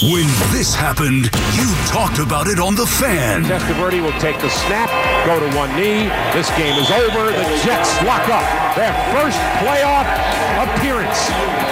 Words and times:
When 0.00 0.24
this 0.48 0.74
happened, 0.74 1.28
you 1.52 1.68
talked 1.84 2.24
about 2.24 2.48
it 2.48 2.58
on 2.58 2.74
The 2.74 2.86
Fan. 2.86 3.44
Testaverde 3.44 4.00
will 4.00 4.16
take 4.16 4.40
the 4.40 4.48
snap, 4.48 4.88
go 5.28 5.36
to 5.36 5.44
one 5.54 5.68
knee. 5.76 6.08
This 6.32 6.48
game 6.56 6.72
is 6.80 6.88
over. 6.88 7.28
The 7.28 7.44
Jets 7.60 7.92
lock 8.08 8.24
up 8.32 8.40
their 8.80 8.96
first 9.12 9.36
playoff 9.60 10.08
appearance 10.56 11.20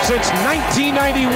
since 0.05 0.29
1991 0.45 1.33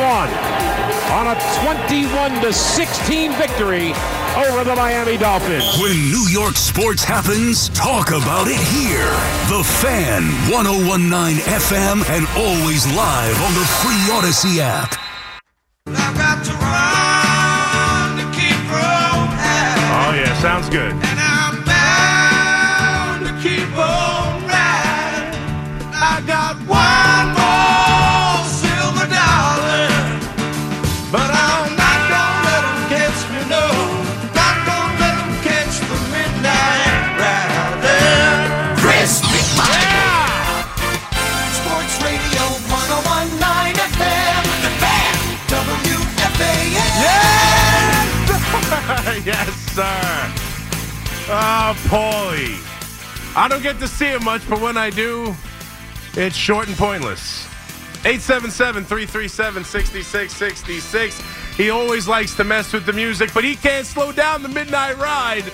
on 1.16 1.32
a 1.32 1.36
21 1.64 2.44
to 2.44 2.52
16 2.52 3.32
victory 3.40 3.96
over 4.36 4.62
the 4.62 4.76
Miami 4.76 5.16
Dolphins. 5.16 5.64
When 5.80 5.96
New 6.12 6.28
York 6.28 6.56
sports 6.60 7.02
happens, 7.02 7.70
talk 7.70 8.08
about 8.12 8.48
it 8.52 8.60
here. 8.68 9.16
The 9.48 9.64
Fan, 9.80 10.28
1019 10.52 11.40
FM, 11.40 12.04
and 12.12 12.28
always 12.36 12.84
live 12.92 13.40
on 13.48 13.54
the 13.56 13.64
free 13.80 14.12
Audacy 14.12 14.60
app. 14.60 14.92
Sounds 20.42 20.68
good. 20.70 21.21
Paulie. 51.92 52.56
I 53.36 53.48
don't 53.48 53.62
get 53.62 53.78
to 53.80 53.86
see 53.86 54.06
him 54.06 54.24
much, 54.24 54.48
but 54.48 54.62
when 54.62 54.78
I 54.78 54.88
do, 54.88 55.34
it's 56.14 56.34
short 56.34 56.66
and 56.66 56.74
pointless. 56.74 57.44
877 58.06 58.84
337 58.84 59.62
6666. 59.62 61.20
He 61.54 61.68
always 61.68 62.08
likes 62.08 62.34
to 62.36 62.44
mess 62.44 62.72
with 62.72 62.86
the 62.86 62.94
music, 62.94 63.34
but 63.34 63.44
he 63.44 63.56
can't 63.56 63.84
slow 63.84 64.10
down 64.10 64.42
the 64.42 64.48
midnight 64.48 64.96
ride 64.96 65.44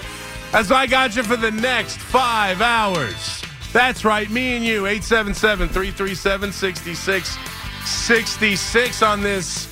as 0.53 0.71
I 0.71 0.87
got 0.87 1.17
you 1.17 1.25
for 1.25 1.37
the 1.37 1.51
next 1.51 1.99
five 1.99 2.63
hours. 2.63 3.43
That's 3.73 4.05
right, 4.05 4.31
me 4.31 4.55
and 4.55 4.65
you, 4.65 4.87
877 4.87 5.71
337 5.71 6.53
6666 6.53 9.03
on 9.03 9.23
this 9.23 9.67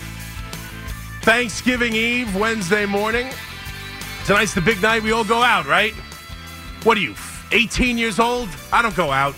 Thanksgiving 1.22 1.94
Eve, 1.94 2.34
Wednesday 2.34 2.86
morning. 2.86 3.28
Tonight's 4.24 4.52
the 4.52 4.60
big 4.60 4.82
night. 4.82 5.04
We 5.04 5.12
all 5.12 5.22
go 5.22 5.44
out, 5.44 5.66
right? 5.66 5.94
What 6.86 6.96
are 6.98 7.00
you, 7.00 7.16
18 7.50 7.98
years 7.98 8.20
old? 8.20 8.48
I 8.72 8.80
don't 8.80 8.94
go 8.94 9.10
out. 9.10 9.34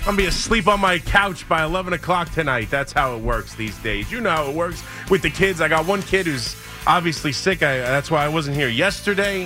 I'm 0.00 0.06
gonna 0.06 0.16
be 0.16 0.26
asleep 0.26 0.66
on 0.66 0.80
my 0.80 0.98
couch 0.98 1.48
by 1.48 1.62
11 1.62 1.92
o'clock 1.92 2.32
tonight. 2.32 2.68
That's 2.68 2.92
how 2.92 3.14
it 3.14 3.22
works 3.22 3.54
these 3.54 3.78
days. 3.78 4.10
You 4.10 4.20
know 4.20 4.30
how 4.30 4.48
it 4.48 4.56
works 4.56 4.82
with 5.08 5.22
the 5.22 5.30
kids. 5.30 5.60
I 5.60 5.68
got 5.68 5.86
one 5.86 6.02
kid 6.02 6.26
who's 6.26 6.56
obviously 6.84 7.30
sick. 7.30 7.62
I, 7.62 7.78
that's 7.78 8.10
why 8.10 8.24
I 8.24 8.28
wasn't 8.28 8.56
here 8.56 8.68
yesterday. 8.68 9.44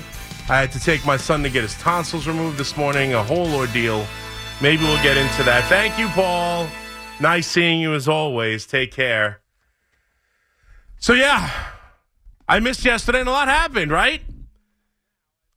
I 0.48 0.58
had 0.58 0.72
to 0.72 0.80
take 0.80 1.04
my 1.04 1.18
son 1.18 1.42
to 1.42 1.50
get 1.50 1.64
his 1.64 1.74
tonsils 1.74 2.26
removed 2.26 2.56
this 2.56 2.78
morning. 2.78 3.12
A 3.12 3.22
whole 3.22 3.54
ordeal. 3.54 4.06
Maybe 4.62 4.84
we'll 4.84 5.02
get 5.02 5.18
into 5.18 5.42
that. 5.42 5.68
Thank 5.68 5.98
you, 5.98 6.08
Paul. 6.08 6.66
Nice 7.20 7.46
seeing 7.46 7.78
you 7.78 7.92
as 7.92 8.08
always. 8.08 8.64
Take 8.64 8.90
care. 8.90 9.42
So 10.98 11.12
yeah, 11.12 11.50
I 12.48 12.60
missed 12.60 12.86
yesterday, 12.86 13.20
and 13.20 13.28
a 13.28 13.32
lot 13.32 13.48
happened, 13.48 13.92
right? 13.92 14.22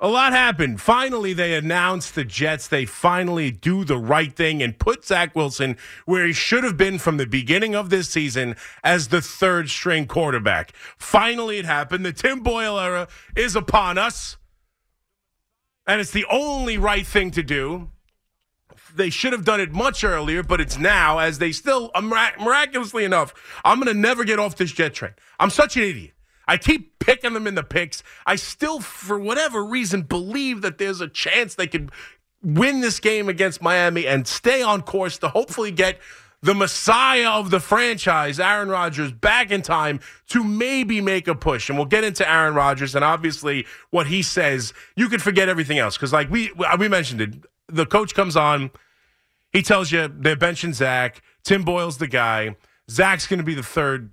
A 0.04 0.08
lot 0.08 0.34
happened. 0.34 0.82
Finally, 0.82 1.34
they 1.34 1.54
announced 1.54 2.16
the 2.16 2.26
Jets. 2.26 2.68
They 2.68 2.86
finally 2.86 3.52
do 3.52 3.84
the 3.86 4.00
right 4.00 4.34
thing 4.34 4.64
and 4.64 4.80
put 4.80 5.06
Zach 5.06 5.36
Wilson 5.36 5.78
where 6.06 6.26
he 6.26 6.34
should 6.34 6.64
have 6.64 6.76
been 6.76 6.98
from 6.98 7.18
the 7.18 7.28
beginning 7.28 7.76
of 7.76 7.92
this 7.92 8.10
season 8.10 8.56
as 8.84 9.10
the 9.10 9.22
third 9.22 9.70
string 9.70 10.08
quarterback. 10.08 10.72
Finally, 10.98 11.60
it 11.60 11.66
happened. 11.66 12.04
The 12.04 12.14
Tim 12.14 12.40
Boyle 12.40 12.80
era 12.80 13.08
is 13.36 13.56
upon 13.56 14.00
us. 14.00 14.38
And 15.86 16.02
it's 16.02 16.12
the 16.12 16.26
only 16.32 16.80
right 16.80 17.06
thing 17.06 17.30
to 17.32 17.44
do. 17.44 17.92
They 18.96 19.12
should 19.12 19.34
have 19.34 19.46
done 19.46 19.62
it 19.62 19.72
much 19.72 20.04
earlier, 20.04 20.42
but 20.42 20.60
it's 20.60 20.80
now 20.80 21.20
as 21.20 21.38
they 21.38 21.52
still, 21.52 21.92
miraculously 21.96 23.06
enough, 23.06 23.36
I'm 23.64 23.80
going 23.80 23.94
to 23.94 24.00
never 24.00 24.24
get 24.24 24.40
off 24.40 24.56
this 24.56 24.72
jet 24.72 24.96
train. 24.96 25.14
I'm 25.40 25.52
such 25.52 25.78
an 25.78 25.84
idiot. 25.84 26.14
I 26.52 26.58
keep 26.58 27.00
picking 27.00 27.32
them 27.32 27.48
in 27.48 27.56
the 27.56 27.64
picks. 27.64 28.04
I 28.26 28.36
still, 28.36 28.82
for 28.82 29.18
whatever 29.18 29.64
reason, 29.64 30.02
believe 30.02 30.62
that 30.64 30.80
there's 30.80 31.00
a 31.00 31.08
chance 31.08 31.56
they 31.56 31.66
could 31.66 31.94
win 32.44 32.82
this 32.82 33.00
game 33.00 33.30
against 33.30 33.62
Miami 33.62 34.06
and 34.06 34.28
stay 34.28 34.62
on 34.62 34.82
course 34.82 35.18
to 35.20 35.30
hopefully 35.30 35.72
get 35.72 35.98
the 36.42 36.54
messiah 36.54 37.30
of 37.30 37.52
the 37.52 37.62
franchise, 37.62 38.38
Aaron 38.38 38.68
Rodgers, 38.68 39.14
back 39.14 39.50
in 39.50 39.62
time 39.62 40.02
to 40.28 40.44
maybe 40.44 41.00
make 41.00 41.30
a 41.30 41.36
push. 41.36 41.70
And 41.70 41.78
we'll 41.78 41.86
get 41.86 42.04
into 42.04 42.30
Aaron 42.30 42.54
Rodgers 42.54 42.96
and 42.96 43.06
obviously 43.06 43.66
what 43.92 44.08
he 44.08 44.22
says. 44.22 44.74
You 44.98 45.08
could 45.08 45.22
forget 45.22 45.48
everything 45.48 45.80
else 45.80 45.96
because, 45.96 46.12
like 46.12 46.30
we 46.30 46.52
we 46.78 46.90
mentioned 46.90 47.22
it, 47.22 47.36
the 47.70 47.86
coach 47.86 48.14
comes 48.14 48.36
on, 48.36 48.72
he 49.54 49.62
tells 49.62 49.94
you 49.94 50.12
they're 50.14 50.36
benching 50.36 50.74
Zach. 50.74 51.22
Tim 51.46 51.64
Boyle's 51.64 51.98
the 51.98 52.08
guy. 52.08 52.58
Zach's 52.90 53.26
going 53.26 53.40
to 53.40 53.46
be 53.46 53.56
the 53.56 53.64
third 53.64 54.12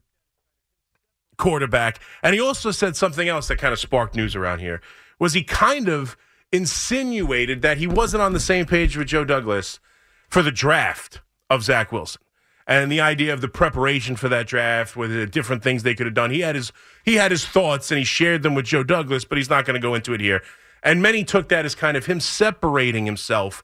quarterback. 1.38 1.98
And 2.22 2.34
he 2.34 2.40
also 2.40 2.70
said 2.70 2.96
something 2.96 3.28
else 3.28 3.48
that 3.48 3.56
kind 3.56 3.72
of 3.72 3.80
sparked 3.80 4.14
news 4.14 4.36
around 4.36 4.58
here. 4.58 4.82
Was 5.18 5.32
he 5.32 5.42
kind 5.42 5.88
of 5.88 6.16
insinuated 6.52 7.62
that 7.62 7.78
he 7.78 7.86
wasn't 7.86 8.22
on 8.22 8.32
the 8.32 8.40
same 8.40 8.66
page 8.66 8.96
with 8.96 9.08
Joe 9.08 9.24
Douglas 9.24 9.80
for 10.28 10.42
the 10.42 10.50
draft 10.50 11.20
of 11.50 11.62
Zach 11.62 11.92
Wilson. 11.92 12.22
And 12.66 12.92
the 12.92 13.00
idea 13.00 13.32
of 13.32 13.40
the 13.40 13.48
preparation 13.48 14.14
for 14.14 14.28
that 14.28 14.46
draft, 14.46 14.94
with 14.94 15.10
the 15.10 15.26
different 15.26 15.62
things 15.62 15.82
they 15.82 15.94
could 15.94 16.06
have 16.06 16.14
done. 16.14 16.30
He 16.30 16.40
had 16.40 16.54
his 16.54 16.70
he 17.02 17.14
had 17.14 17.30
his 17.30 17.46
thoughts 17.46 17.90
and 17.90 17.98
he 17.98 18.04
shared 18.04 18.42
them 18.42 18.54
with 18.54 18.66
Joe 18.66 18.82
Douglas, 18.82 19.24
but 19.24 19.38
he's 19.38 19.48
not 19.48 19.64
going 19.64 19.74
to 19.74 19.80
go 19.80 19.94
into 19.94 20.12
it 20.12 20.20
here. 20.20 20.42
And 20.82 21.00
many 21.00 21.24
took 21.24 21.48
that 21.48 21.64
as 21.64 21.74
kind 21.74 21.96
of 21.96 22.06
him 22.06 22.20
separating 22.20 23.06
himself 23.06 23.62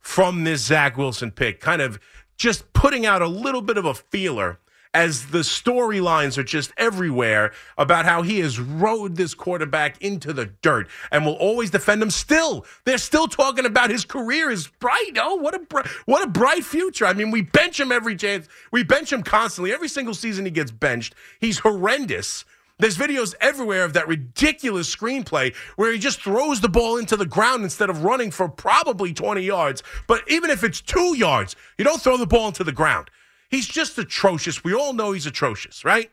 from 0.00 0.44
this 0.44 0.64
Zach 0.64 0.96
Wilson 0.96 1.32
pick, 1.32 1.60
kind 1.60 1.82
of 1.82 2.00
just 2.38 2.72
putting 2.72 3.04
out 3.04 3.20
a 3.20 3.28
little 3.28 3.60
bit 3.60 3.76
of 3.76 3.84
a 3.84 3.94
feeler 3.94 4.58
as 4.96 5.26
the 5.26 5.40
storylines 5.40 6.38
are 6.38 6.42
just 6.42 6.72
everywhere 6.78 7.52
about 7.76 8.06
how 8.06 8.22
he 8.22 8.38
has 8.38 8.58
rode 8.58 9.14
this 9.14 9.34
quarterback 9.34 10.00
into 10.00 10.32
the 10.32 10.46
dirt 10.62 10.88
and 11.12 11.26
will 11.26 11.34
always 11.34 11.70
defend 11.70 12.02
him. 12.02 12.08
Still, 12.08 12.64
they're 12.84 12.96
still 12.96 13.28
talking 13.28 13.66
about 13.66 13.90
his 13.90 14.06
career 14.06 14.48
is 14.48 14.68
bright. 14.68 15.18
Oh, 15.18 15.34
what 15.34 15.54
a 15.54 15.84
what 16.06 16.24
a 16.24 16.26
bright 16.26 16.64
future! 16.64 17.04
I 17.04 17.12
mean, 17.12 17.30
we 17.30 17.42
bench 17.42 17.78
him 17.78 17.92
every 17.92 18.16
chance. 18.16 18.48
We 18.72 18.84
bench 18.84 19.12
him 19.12 19.22
constantly. 19.22 19.70
Every 19.70 19.88
single 19.88 20.14
season 20.14 20.46
he 20.46 20.50
gets 20.50 20.70
benched. 20.70 21.14
He's 21.40 21.58
horrendous. 21.58 22.46
There's 22.78 22.96
videos 22.96 23.34
everywhere 23.38 23.84
of 23.84 23.92
that 23.94 24.08
ridiculous 24.08 24.94
screenplay 24.94 25.54
where 25.76 25.92
he 25.92 25.98
just 25.98 26.22
throws 26.22 26.62
the 26.62 26.70
ball 26.70 26.96
into 26.96 27.18
the 27.18 27.26
ground 27.26 27.64
instead 27.64 27.90
of 27.90 28.02
running 28.02 28.30
for 28.30 28.48
probably 28.48 29.12
20 29.12 29.42
yards. 29.42 29.82
But 30.06 30.22
even 30.28 30.48
if 30.48 30.64
it's 30.64 30.80
two 30.80 31.16
yards, 31.16 31.54
you 31.76 31.84
don't 31.84 32.00
throw 32.00 32.16
the 32.16 32.26
ball 32.26 32.48
into 32.48 32.64
the 32.64 32.72
ground. 32.72 33.10
He's 33.48 33.66
just 33.66 33.96
atrocious. 33.98 34.64
We 34.64 34.74
all 34.74 34.92
know 34.92 35.12
he's 35.12 35.26
atrocious, 35.26 35.84
right? 35.84 36.10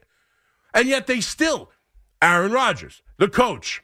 And 0.74 0.88
yet 0.88 1.08
they 1.08 1.22
still, 1.22 1.72
Aaron 2.22 2.52
Rodgers, 2.52 3.02
the 3.18 3.28
coach, 3.28 3.84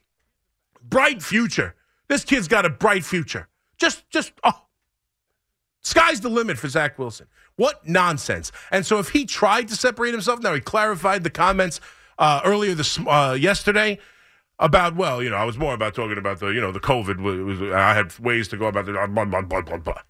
bright 0.82 1.22
future. 1.22 1.76
This 2.08 2.24
kid's 2.24 2.48
got 2.48 2.66
a 2.66 2.70
bright 2.70 3.04
future. 3.04 3.48
Just, 3.78 4.10
just, 4.10 4.34
oh, 4.44 4.66
sky's 5.82 6.22
the 6.22 6.30
limit 6.30 6.58
for 6.58 6.68
Zach 6.68 6.98
Wilson. 6.98 7.28
What 7.56 7.88
nonsense. 7.88 8.52
And 8.72 8.86
so 8.86 9.00
if 9.00 9.10
he 9.10 9.26
tried 9.26 9.68
to 9.68 9.76
separate 9.76 10.12
himself, 10.12 10.42
now 10.42 10.54
he 10.54 10.62
clarified 10.62 11.24
the 11.24 11.30
comments 11.30 11.82
uh, 12.18 12.42
earlier 12.44 12.74
this 12.74 13.00
uh, 13.08 13.36
yesterday 13.40 14.00
about 14.60 14.96
well, 14.96 15.24
you 15.24 15.30
know, 15.30 15.38
I 15.38 15.46
was 15.46 15.58
more 15.58 15.74
about 15.74 15.96
talking 15.96 16.18
about 16.18 16.40
the 16.40 16.48
you 16.48 16.62
know 16.62 16.72
the 16.72 16.80
COVID. 16.80 17.20
Was, 17.20 17.62
I 17.74 17.94
had 17.94 18.18
ways 18.20 18.48
to 18.50 18.58
go 18.58 18.68
about 18.68 18.86
the 18.86 18.94
blah, 18.94 19.26
blah, 19.26 19.42
blah, 19.42 19.62
blah, 19.62 19.78
blah. 19.78 20.02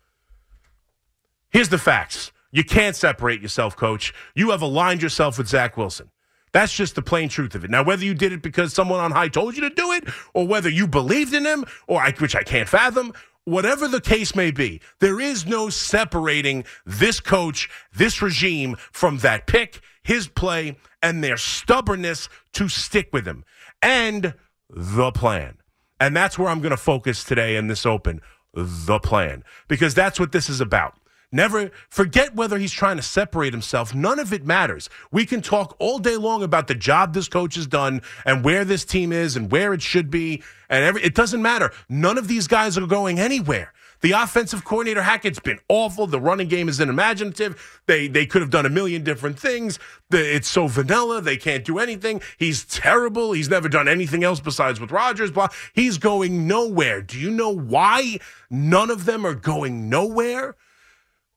Here's 1.52 1.70
the 1.70 1.78
facts. 1.78 2.32
You 2.52 2.64
can't 2.64 2.96
separate 2.96 3.42
yourself, 3.42 3.76
coach. 3.76 4.14
You 4.36 4.52
have 4.52 4.62
aligned 4.62 5.02
yourself 5.02 5.38
with 5.38 5.48
Zach 5.48 5.78
Wilson. 5.78 6.10
That's 6.52 6.74
just 6.74 6.96
the 6.96 7.04
plain 7.04 7.30
truth 7.30 7.54
of 7.54 7.64
it. 7.64 7.70
Now, 7.70 7.84
whether 7.84 8.04
you 8.04 8.16
did 8.16 8.32
it 8.32 8.42
because 8.42 8.74
someone 8.74 9.00
on 9.00 9.12
high 9.12 9.28
told 9.28 9.56
you 9.56 9.62
to 9.62 9.70
do 9.70 9.92
it, 9.92 10.06
or 10.34 10.48
whether 10.48 10.70
you 10.70 10.88
believed 10.88 11.34
in 11.34 11.46
him, 11.46 11.66
or 11.88 12.02
I, 12.02 12.12
which 12.14 12.36
I 12.36 12.42
can't 12.42 12.68
fathom, 12.68 13.14
whatever 13.46 13.88
the 13.88 14.02
case 14.02 14.36
may 14.36 14.50
be, 14.50 14.82
there 15.00 15.20
is 15.20 15.46
no 15.46 15.70
separating 15.70 16.64
this 16.86 17.20
coach, 17.20 17.70
this 17.94 18.22
regime 18.22 18.78
from 18.92 19.20
that 19.20 19.46
pick, 19.46 19.82
his 20.02 20.28
play, 20.28 20.78
and 21.04 21.24
their 21.24 21.38
stubbornness 21.38 22.30
to 22.54 22.68
stick 22.68 23.10
with 23.14 23.28
him, 23.28 23.46
and 23.82 24.34
the 24.70 25.12
plan. 25.12 25.58
And 26.00 26.16
that's 26.16 26.40
where 26.40 26.50
I'm 26.50 26.62
going 26.62 26.72
to 26.72 26.78
focus 26.78 27.24
today 27.24 27.58
in 27.58 27.68
this 27.68 27.86
open 27.86 28.22
the 28.54 29.00
plan, 29.00 29.44
because 29.68 29.94
that's 29.94 30.20
what 30.20 30.32
this 30.32 30.50
is 30.50 30.62
about. 30.62 30.99
Never 31.32 31.70
forget 31.90 32.34
whether 32.34 32.58
he's 32.58 32.72
trying 32.72 32.98
to 32.98 33.04
separate 33.04 33.54
himself. 33.54 33.94
None 33.94 34.18
of 34.18 34.34
it 34.34 34.46
matters. 34.46 34.90
We 35.12 35.28
can 35.28 35.42
talk 35.42 35.76
all 35.78 36.00
day 36.00 36.18
long 36.18 36.42
about 36.42 36.68
the 36.68 36.74
job 36.74 37.14
this 37.14 37.28
coach 37.28 37.54
has 37.56 37.68
done 37.68 38.02
and 38.26 38.44
where 38.44 38.66
this 38.66 38.84
team 38.84 39.12
is 39.12 39.36
and 39.36 39.52
where 39.52 39.74
it 39.74 39.82
should 39.84 40.10
be. 40.10 40.42
And 40.70 40.84
every, 40.84 41.04
it 41.04 41.14
doesn't 41.14 41.42
matter. 41.42 41.72
None 41.88 42.18
of 42.18 42.28
these 42.28 42.48
guys 42.48 42.78
are 42.80 42.88
going 42.88 43.20
anywhere. 43.20 43.74
The 44.02 44.14
offensive 44.14 44.64
coordinator 44.64 45.02
Hackett's 45.02 45.40
been 45.40 45.60
awful. 45.68 46.08
The 46.08 46.22
running 46.22 46.48
game 46.48 46.70
is 46.70 46.80
unimaginative. 46.80 47.82
They 47.86 48.08
they 48.08 48.26
could 48.26 48.42
have 48.42 48.50
done 48.50 48.66
a 48.66 48.70
million 48.70 49.04
different 49.04 49.38
things. 49.38 49.78
It's 50.10 50.48
so 50.48 50.68
vanilla. 50.68 51.22
They 51.22 51.36
can't 51.36 51.66
do 51.66 51.80
anything. 51.80 52.22
He's 52.38 52.64
terrible. 52.64 53.34
He's 53.34 53.50
never 53.50 53.68
done 53.68 53.90
anything 53.90 54.24
else 54.24 54.40
besides 54.40 54.80
with 54.80 54.92
Rodgers. 54.92 55.32
Blah. 55.32 55.50
He's 55.74 55.98
going 55.98 56.48
nowhere. 56.48 57.02
Do 57.02 57.20
you 57.20 57.30
know 57.30 57.50
why 57.50 58.20
none 58.50 58.90
of 58.90 59.04
them 59.06 59.26
are 59.26 59.36
going 59.36 59.90
nowhere? 59.90 60.56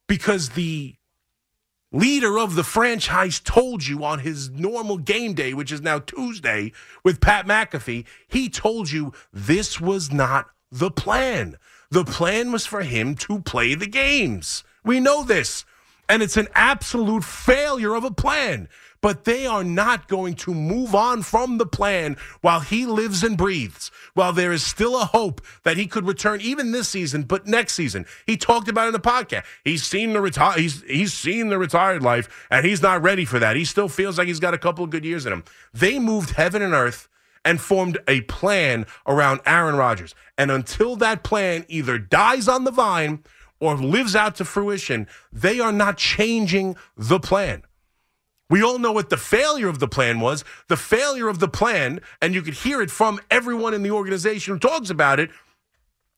Because 0.07 0.49
the 0.49 0.95
leader 1.91 2.37
of 2.39 2.55
the 2.55 2.63
franchise 2.63 3.39
told 3.39 3.85
you 3.85 4.03
on 4.03 4.19
his 4.19 4.49
normal 4.49 4.97
game 4.97 5.33
day, 5.33 5.53
which 5.53 5.71
is 5.71 5.81
now 5.81 5.99
Tuesday 5.99 6.71
with 7.03 7.21
Pat 7.21 7.45
McAfee, 7.45 8.05
he 8.27 8.49
told 8.49 8.91
you 8.91 9.13
this 9.31 9.79
was 9.79 10.11
not 10.11 10.47
the 10.71 10.91
plan. 10.91 11.57
The 11.91 12.03
plan 12.03 12.51
was 12.51 12.65
for 12.65 12.81
him 12.81 13.15
to 13.17 13.39
play 13.39 13.75
the 13.75 13.87
games. 13.87 14.63
We 14.83 14.99
know 14.99 15.23
this. 15.23 15.63
And 16.09 16.21
it's 16.21 16.37
an 16.37 16.47
absolute 16.53 17.23
failure 17.23 17.95
of 17.95 18.03
a 18.03 18.11
plan. 18.11 18.69
But 19.01 19.25
they 19.25 19.45
are 19.45 19.65
not 19.65 20.07
going 20.07 20.35
to 20.35 20.53
move 20.53 20.95
on 20.95 21.23
from 21.23 21.57
the 21.57 21.65
plan 21.65 22.15
while 22.39 22.61
he 22.61 22.85
lives 22.85 23.21
and 23.21 23.37
breathes, 23.37 23.91
while 24.13 24.31
there 24.31 24.53
is 24.53 24.63
still 24.65 24.95
a 24.97 25.03
hope 25.03 25.41
that 25.63 25.75
he 25.75 25.87
could 25.87 26.07
return 26.07 26.39
even 26.39 26.71
this 26.71 26.87
season, 26.87 27.23
but 27.23 27.45
next 27.45 27.73
season. 27.73 28.05
He 28.25 28.37
talked 28.37 28.69
about 28.69 28.87
in 28.87 28.93
the 28.93 29.01
podcast. 29.01 29.43
He's 29.65 29.83
seen 29.83 30.13
the 30.13 30.21
retire 30.21 30.57
he's 30.57 30.83
he's 30.83 31.13
seen 31.13 31.49
the 31.49 31.57
retired 31.57 32.01
life 32.01 32.47
and 32.49 32.65
he's 32.65 32.81
not 32.81 33.01
ready 33.01 33.25
for 33.25 33.39
that. 33.39 33.57
He 33.57 33.65
still 33.65 33.89
feels 33.89 34.17
like 34.17 34.27
he's 34.27 34.39
got 34.39 34.53
a 34.53 34.57
couple 34.57 34.85
of 34.85 34.89
good 34.89 35.03
years 35.03 35.25
in 35.25 35.33
him. 35.33 35.43
They 35.73 35.99
moved 35.99 36.31
heaven 36.31 36.61
and 36.61 36.73
earth 36.73 37.09
and 37.43 37.59
formed 37.59 37.97
a 38.07 38.21
plan 38.21 38.85
around 39.05 39.41
Aaron 39.45 39.75
Rodgers. 39.75 40.15
And 40.37 40.49
until 40.49 40.95
that 40.97 41.23
plan 41.23 41.65
either 41.67 41.97
dies 41.97 42.47
on 42.47 42.63
the 42.63 42.71
vine 42.71 43.23
or 43.63 43.77
lives 43.77 44.13
out 44.13 44.35
to 44.35 44.45
fruition, 44.45 45.07
they 45.31 45.61
are 45.61 45.71
not 45.71 45.97
changing 45.97 46.75
the 46.97 47.19
plan. 47.19 47.63
We 48.49 48.61
all 48.61 48.77
know 48.77 48.91
what 48.91 49.09
the 49.09 49.17
failure 49.17 49.69
of 49.69 49.79
the 49.79 49.87
plan 49.87 50.19
was. 50.19 50.43
The 50.67 50.75
failure 50.75 51.29
of 51.29 51.39
the 51.39 51.47
plan, 51.47 52.01
and 52.21 52.33
you 52.33 52.41
could 52.41 52.55
hear 52.55 52.81
it 52.81 52.91
from 52.91 53.21
everyone 53.31 53.73
in 53.73 53.81
the 53.81 53.91
organization 53.91 54.53
who 54.53 54.59
talks 54.59 54.89
about 54.89 55.21
it, 55.21 55.29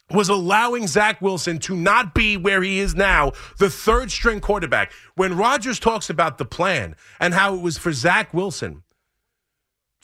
was 0.10 0.28
allowing 0.28 0.88
Zach 0.88 1.22
Wilson 1.22 1.60
to 1.60 1.76
not 1.76 2.16
be 2.16 2.36
where 2.36 2.64
he 2.64 2.80
is 2.80 2.96
now, 2.96 3.32
the 3.60 3.70
third 3.70 4.12
string 4.12 4.40
quarterback. 4.40 4.92
When 5.14 5.38
Rodgers 5.38 5.80
talks 5.80 6.10
about 6.10 6.40
the 6.40 6.46
plan 6.46 6.96
and 7.20 7.34
how 7.34 7.54
it 7.54 7.62
was 7.62 7.78
for 7.78 7.94
Zach 7.94 8.34
Wilson 8.34 8.82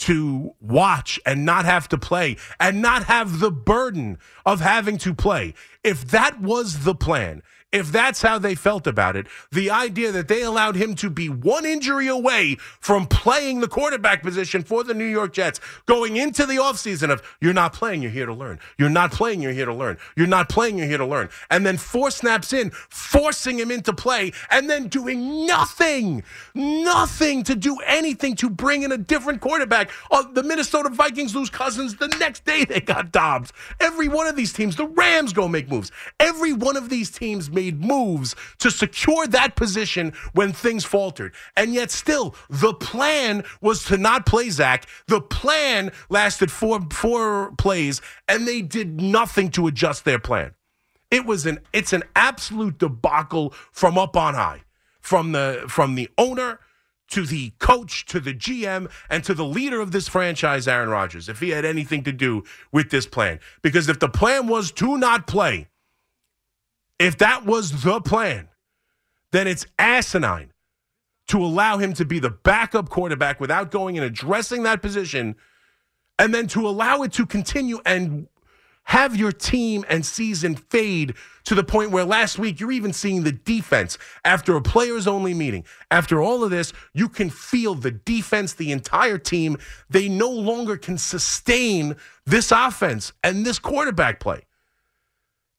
to 0.02 0.56
watch 0.60 1.20
and 1.26 1.46
not 1.46 1.66
have 1.66 1.88
to 1.90 1.98
play 1.98 2.36
and 2.60 2.82
not 2.82 3.04
have 3.04 3.40
the 3.40 3.52
burden 3.52 4.18
of 4.46 4.60
having 4.60 4.98
to 4.98 5.14
play. 5.14 5.54
If 5.84 6.06
that 6.10 6.42
was 6.42 6.84
the 6.84 6.96
plan, 6.96 7.44
if 7.72 7.92
that's 7.92 8.22
how 8.22 8.38
they 8.38 8.56
felt 8.56 8.86
about 8.88 9.16
it, 9.16 9.28
the 9.52 9.70
idea 9.70 10.12
that 10.12 10.28
they 10.28 10.42
allowed 10.42 10.76
him 10.76 10.96
to 10.96 11.10
be 11.10 11.30
one 11.30 11.66
injury 11.66 12.08
away 12.08 12.58
from 12.80 13.08
playing 13.08 13.62
the 13.62 13.68
quarterback 13.68 14.24
position 14.24 14.64
for 14.64 14.84
the 14.84 14.94
New 14.94 15.06
York 15.06 15.34
Jets, 15.34 15.60
going 15.86 16.18
into 16.18 16.46
the 16.46 16.56
offseason 16.56 17.10
of, 17.12 17.22
you're 17.40 17.54
not 17.54 17.74
playing, 17.74 18.02
you're 18.02 18.12
here 18.12 18.26
to 18.26 18.34
learn. 18.34 18.60
You're 18.78 18.90
not 18.90 19.12
playing, 19.12 19.42
you're 19.42 19.54
here 19.54 19.66
to 19.66 19.74
learn. 19.74 19.98
You're 20.16 20.28
not 20.28 20.50
playing, 20.50 20.78
you're 20.78 20.88
here 20.88 20.98
to 20.98 21.06
learn. 21.06 21.30
And 21.50 21.66
then 21.66 21.78
four 21.78 22.12
snaps 22.12 22.54
in, 22.54 22.72
forcing 22.72 23.58
him 23.58 23.72
into 23.72 23.94
play, 23.94 24.34
and 24.50 24.70
then 24.70 24.88
doing 24.88 25.46
nothing, 25.46 26.24
nothing 26.54 27.44
to 27.44 27.56
do 27.56 27.78
anything 27.86 28.36
to 28.38 28.50
bring 28.50 28.84
in 28.84 28.92
a 28.92 28.98
different 28.98 29.42
quarterback. 29.42 29.92
Uh, 30.12 30.24
the 30.32 30.44
Minnesota 30.44 30.90
Vikings 30.90 31.36
lose 31.36 31.50
Cousins. 31.50 31.96
The 31.96 32.08
next 32.20 32.46
day 32.46 32.66
they 32.66 32.82
got 32.82 33.12
Dobbs. 33.12 33.54
Every 33.80 34.08
one 34.08 34.28
of 34.28 34.36
these 34.36 34.52
teams, 34.52 34.76
the 34.76 34.88
Rams 34.88 35.34
go 35.34 35.48
make 35.48 35.70
moves. 35.70 35.92
Every 36.20 36.54
one 36.54 36.76
of 36.76 36.90
these 36.90 37.10
teams 37.12 37.50
made 37.62 37.84
moves 37.84 38.36
to 38.60 38.72
secure 38.72 39.28
that 39.28 39.56
position 39.56 40.14
when 40.34 40.52
things 40.52 40.84
faltered. 40.84 41.34
And 41.56 41.74
yet, 41.74 41.92
still, 41.92 42.36
the 42.50 42.74
plan 42.74 43.44
was 43.62 43.86
to 43.86 43.98
not 43.98 44.26
play 44.26 44.50
Zach. 44.50 44.88
The 45.08 45.22
plan 45.22 45.92
lasted 46.10 46.52
four, 46.52 46.82
four 46.92 47.52
plays, 47.58 48.02
and 48.28 48.48
they 48.48 48.62
did 48.62 49.00
nothing 49.00 49.52
to 49.52 49.68
adjust 49.68 50.06
their 50.06 50.20
plan. 50.20 50.54
It 51.12 51.26
was 51.26 51.46
an 51.46 51.60
it's 51.74 51.94
an 51.94 52.04
absolute 52.16 52.78
debacle 52.78 53.54
from 53.72 53.98
up 53.98 54.16
on 54.16 54.34
high, 54.34 54.62
from 55.02 55.34
the 55.34 55.66
from 55.68 55.96
the 55.96 56.10
owner 56.18 56.60
to 57.10 57.26
the 57.26 57.52
coach, 57.60 58.06
to 58.06 58.22
the 58.22 58.34
GM, 58.34 58.90
and 59.10 59.22
to 59.26 59.34
the 59.34 59.44
leader 59.44 59.82
of 59.82 59.92
this 59.92 60.08
franchise, 60.08 60.66
Aaron 60.66 60.88
Rodgers, 60.88 61.28
if 61.28 61.42
he 61.42 61.50
had 61.50 61.66
anything 61.66 62.04
to 62.06 62.14
do 62.14 62.46
with 62.72 62.90
this 62.90 63.06
plan. 63.06 63.42
Because 63.62 63.90
if 63.90 64.00
the 64.00 64.08
plan 64.08 64.48
was 64.48 64.72
to 64.72 64.98
not 64.98 65.28
play, 65.28 65.68
if 67.02 67.18
that 67.18 67.46
was 67.46 67.82
the 67.82 68.00
plan, 68.00 68.48
then 69.32 69.48
it's 69.48 69.66
asinine 69.80 70.52
to 71.30 71.44
allow 71.44 71.78
him 71.78 71.94
to 71.94 72.06
be 72.06 72.20
the 72.20 72.30
backup 72.30 72.90
quarterback 72.90 73.40
without 73.40 73.72
going 73.72 73.98
and 73.98 74.06
addressing 74.06 74.64
that 74.64 74.84
position, 74.84 75.36
and 76.20 76.34
then 76.34 76.46
to 76.46 76.68
allow 76.68 77.02
it 77.02 77.12
to 77.14 77.26
continue 77.26 77.80
and 77.88 78.28
have 78.84 79.16
your 79.16 79.32
team 79.32 79.84
and 79.90 80.06
season 80.06 80.56
fade 80.56 81.16
to 81.44 81.56
the 81.56 81.64
point 81.64 81.90
where 81.90 82.04
last 82.04 82.38
week 82.38 82.60
you're 82.60 82.72
even 82.72 82.94
seeing 82.94 83.24
the 83.24 83.32
defense 83.32 83.98
after 84.24 84.56
a 84.56 84.62
players 84.62 85.08
only 85.08 85.34
meeting. 85.34 85.64
After 85.90 86.22
all 86.22 86.44
of 86.44 86.52
this, 86.52 86.72
you 86.94 87.10
can 87.10 87.30
feel 87.32 87.74
the 87.74 87.92
defense, 87.92 88.54
the 88.54 88.72
entire 88.72 89.18
team, 89.18 89.58
they 89.90 90.08
no 90.08 90.30
longer 90.30 90.78
can 90.78 90.98
sustain 90.98 91.96
this 92.26 92.52
offense 92.52 93.14
and 93.24 93.44
this 93.46 93.58
quarterback 93.58 94.20
play 94.20 94.44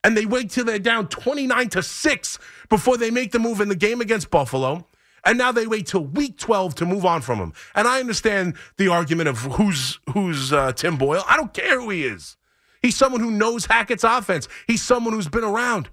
and 0.04 0.16
they 0.16 0.26
wait 0.26 0.50
till 0.50 0.64
they're 0.64 0.78
down 0.78 1.08
29 1.08 1.68
to 1.70 1.82
6 1.82 2.38
before 2.68 2.96
they 2.96 3.10
make 3.10 3.32
the 3.32 3.38
move 3.38 3.60
in 3.60 3.68
the 3.68 3.76
game 3.76 4.00
against 4.00 4.30
Buffalo. 4.30 4.86
And 5.24 5.38
now 5.38 5.52
they 5.52 5.66
wait 5.66 5.86
till 5.86 6.04
week 6.04 6.36
12 6.38 6.74
to 6.76 6.86
move 6.86 7.04
on 7.06 7.20
from 7.20 7.38
him. 7.38 7.52
And 7.74 7.86
I 7.86 8.00
understand 8.00 8.56
the 8.76 8.88
argument 8.88 9.28
of 9.28 9.38
who's 9.38 10.00
who's 10.12 10.52
uh, 10.52 10.72
Tim 10.72 10.96
Boyle. 10.96 11.22
I 11.28 11.36
don't 11.36 11.54
care 11.54 11.80
who 11.80 11.90
he 11.90 12.04
is. 12.04 12.36
He's 12.80 12.96
someone 12.96 13.20
who 13.20 13.30
knows 13.30 13.66
Hackett's 13.66 14.02
offense. 14.02 14.48
He's 14.66 14.82
someone 14.82 15.14
who's 15.14 15.28
been 15.28 15.44
around. 15.44 15.90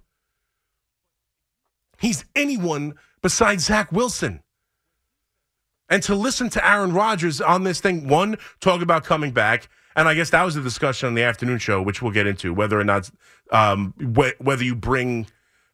He's 2.00 2.26
anyone 2.36 2.96
besides 3.22 3.66
Zach 3.66 3.92
Wilson. 3.92 4.42
And 5.90 6.02
to 6.04 6.16
listen 6.16 6.50
to 6.52 6.68
Aaron 6.68 6.94
Rodgers 6.94 7.42
on 7.42 7.64
this 7.64 7.82
thing, 7.82 8.08
one, 8.08 8.38
talk 8.60 8.82
about 8.82 9.04
coming 9.04 9.32
back, 9.32 9.70
and 10.00 10.08
I 10.08 10.14
guess 10.14 10.30
that 10.30 10.44
was 10.44 10.56
the 10.56 10.62
discussion 10.62 11.08
on 11.08 11.14
the 11.14 11.24
afternoon 11.24 11.60
show, 11.60 11.82
which 11.82 12.02
we'll 12.02 12.14
get 12.14 12.26
into 12.26 12.54
whether 12.54 12.80
or 12.80 12.86
not 12.86 13.10
um, 13.52 13.94
wh- 14.18 14.40
whether 14.40 14.64
you 14.64 14.74
bring 14.74 15.28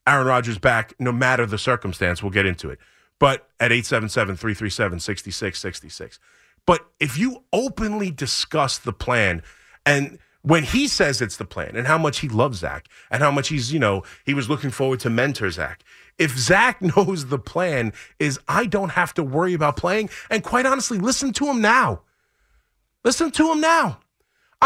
Aaron 0.04 0.26
Rodgers 0.26 0.58
back, 0.58 0.94
no 0.98 1.12
matter 1.12 1.46
the 1.46 1.58
circumstance. 1.58 2.24
We'll 2.24 2.32
get 2.32 2.44
into 2.44 2.68
it. 2.68 2.80
But 3.20 3.48
at 3.60 3.70
877 3.70 4.34
337 4.36 4.98
6666. 4.98 6.18
But 6.66 6.88
if 6.98 7.16
you 7.16 7.44
openly 7.52 8.10
discuss 8.10 8.78
the 8.78 8.92
plan 8.92 9.44
and 9.86 10.18
when 10.42 10.64
he 10.64 10.88
says 10.88 11.22
it's 11.22 11.36
the 11.36 11.44
plan 11.44 11.76
and 11.76 11.86
how 11.86 11.96
much 11.96 12.18
he 12.18 12.28
loves 12.28 12.58
Zach 12.58 12.88
and 13.12 13.22
how 13.22 13.30
much 13.30 13.46
he's, 13.46 13.72
you 13.72 13.78
know, 13.78 14.02
he 14.24 14.34
was 14.34 14.50
looking 14.50 14.70
forward 14.70 14.98
to 15.00 15.10
mentor 15.10 15.52
Zach. 15.52 15.84
If 16.18 16.36
Zach 16.36 16.82
knows 16.96 17.26
the 17.26 17.38
plan 17.38 17.92
is 18.18 18.40
I 18.48 18.66
don't 18.66 18.90
have 18.90 19.14
to 19.14 19.22
worry 19.22 19.54
about 19.54 19.76
playing, 19.76 20.10
and 20.30 20.42
quite 20.42 20.66
honestly, 20.66 20.98
listen 20.98 21.32
to 21.34 21.46
him 21.46 21.60
now. 21.60 22.02
Listen 23.04 23.30
to 23.30 23.52
him 23.52 23.60
now. 23.60 24.00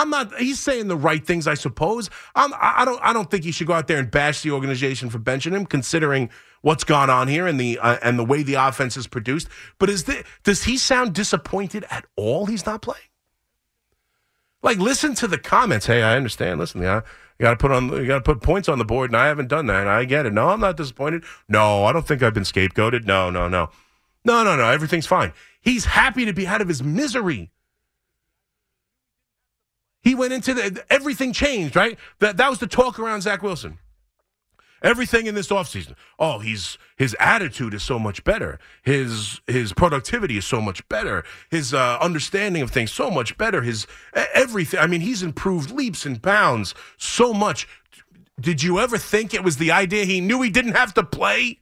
I'm 0.00 0.08
not. 0.08 0.34
He's 0.38 0.58
saying 0.58 0.88
the 0.88 0.96
right 0.96 1.24
things, 1.24 1.46
I 1.46 1.52
suppose. 1.52 2.08
I'm, 2.34 2.54
I 2.58 2.86
don't. 2.86 2.98
I 3.02 3.12
don't 3.12 3.30
think 3.30 3.44
he 3.44 3.52
should 3.52 3.66
go 3.66 3.74
out 3.74 3.86
there 3.86 3.98
and 3.98 4.10
bash 4.10 4.40
the 4.40 4.50
organization 4.50 5.10
for 5.10 5.18
benching 5.18 5.52
him, 5.52 5.66
considering 5.66 6.30
what's 6.62 6.84
gone 6.84 7.10
on 7.10 7.28
here 7.28 7.46
and 7.46 7.60
the 7.60 7.78
uh, 7.78 7.98
and 8.02 8.18
the 8.18 8.24
way 8.24 8.42
the 8.42 8.54
offense 8.54 8.96
is 8.96 9.06
produced. 9.06 9.48
But 9.78 9.90
is 9.90 10.04
the, 10.04 10.24
does 10.42 10.64
he 10.64 10.78
sound 10.78 11.14
disappointed 11.14 11.84
at 11.90 12.06
all? 12.16 12.46
He's 12.46 12.64
not 12.64 12.80
playing. 12.80 13.02
Like, 14.62 14.78
listen 14.78 15.14
to 15.16 15.26
the 15.26 15.36
comments. 15.36 15.84
Hey, 15.84 16.02
I 16.02 16.16
understand. 16.16 16.60
Listen, 16.60 16.80
yeah, 16.80 17.02
you 17.38 17.42
got 17.44 17.50
to 17.50 17.56
put 17.56 17.70
on. 17.70 17.90
You 17.92 18.06
got 18.06 18.24
to 18.24 18.34
put 18.34 18.40
points 18.42 18.70
on 18.70 18.78
the 18.78 18.86
board, 18.86 19.10
and 19.10 19.18
I 19.18 19.26
haven't 19.26 19.48
done 19.48 19.66
that. 19.66 19.86
I 19.86 20.06
get 20.06 20.24
it. 20.24 20.32
No, 20.32 20.48
I'm 20.48 20.60
not 20.60 20.78
disappointed. 20.78 21.24
No, 21.46 21.84
I 21.84 21.92
don't 21.92 22.06
think 22.08 22.22
I've 22.22 22.32
been 22.32 22.44
scapegoated. 22.44 23.04
No, 23.04 23.28
no, 23.28 23.48
no, 23.48 23.68
no, 24.24 24.44
no, 24.44 24.56
no. 24.56 24.70
Everything's 24.70 25.06
fine. 25.06 25.34
He's 25.60 25.84
happy 25.84 26.24
to 26.24 26.32
be 26.32 26.46
out 26.46 26.62
of 26.62 26.68
his 26.68 26.82
misery. 26.82 27.50
He 30.02 30.14
went 30.14 30.32
into 30.32 30.54
the 30.54 30.84
everything 30.90 31.32
changed, 31.32 31.76
right? 31.76 31.98
That 32.20 32.36
that 32.38 32.48
was 32.48 32.58
the 32.58 32.66
talk 32.66 32.98
around 32.98 33.22
Zach 33.22 33.42
Wilson. 33.42 33.78
Everything 34.82 35.26
in 35.26 35.34
this 35.34 35.48
offseason. 35.48 35.94
Oh, 36.18 36.38
he's 36.38 36.78
his 36.96 37.14
attitude 37.20 37.74
is 37.74 37.82
so 37.82 37.98
much 37.98 38.24
better. 38.24 38.58
His 38.82 39.40
his 39.46 39.74
productivity 39.74 40.38
is 40.38 40.46
so 40.46 40.60
much 40.60 40.88
better. 40.88 41.22
His 41.50 41.74
uh, 41.74 41.98
understanding 42.00 42.62
of 42.62 42.70
things 42.70 42.90
so 42.90 43.10
much 43.10 43.36
better. 43.36 43.60
His 43.60 43.86
everything. 44.14 44.80
I 44.80 44.86
mean, 44.86 45.02
he's 45.02 45.22
improved 45.22 45.70
leaps 45.70 46.06
and 46.06 46.20
bounds 46.22 46.74
so 46.96 47.34
much. 47.34 47.68
Did 48.40 48.62
you 48.62 48.80
ever 48.80 48.96
think 48.96 49.34
it 49.34 49.44
was 49.44 49.58
the 49.58 49.70
idea 49.70 50.06
he 50.06 50.22
knew 50.22 50.40
he 50.40 50.48
didn't 50.48 50.76
have 50.76 50.94
to 50.94 51.02
play? 51.02 51.58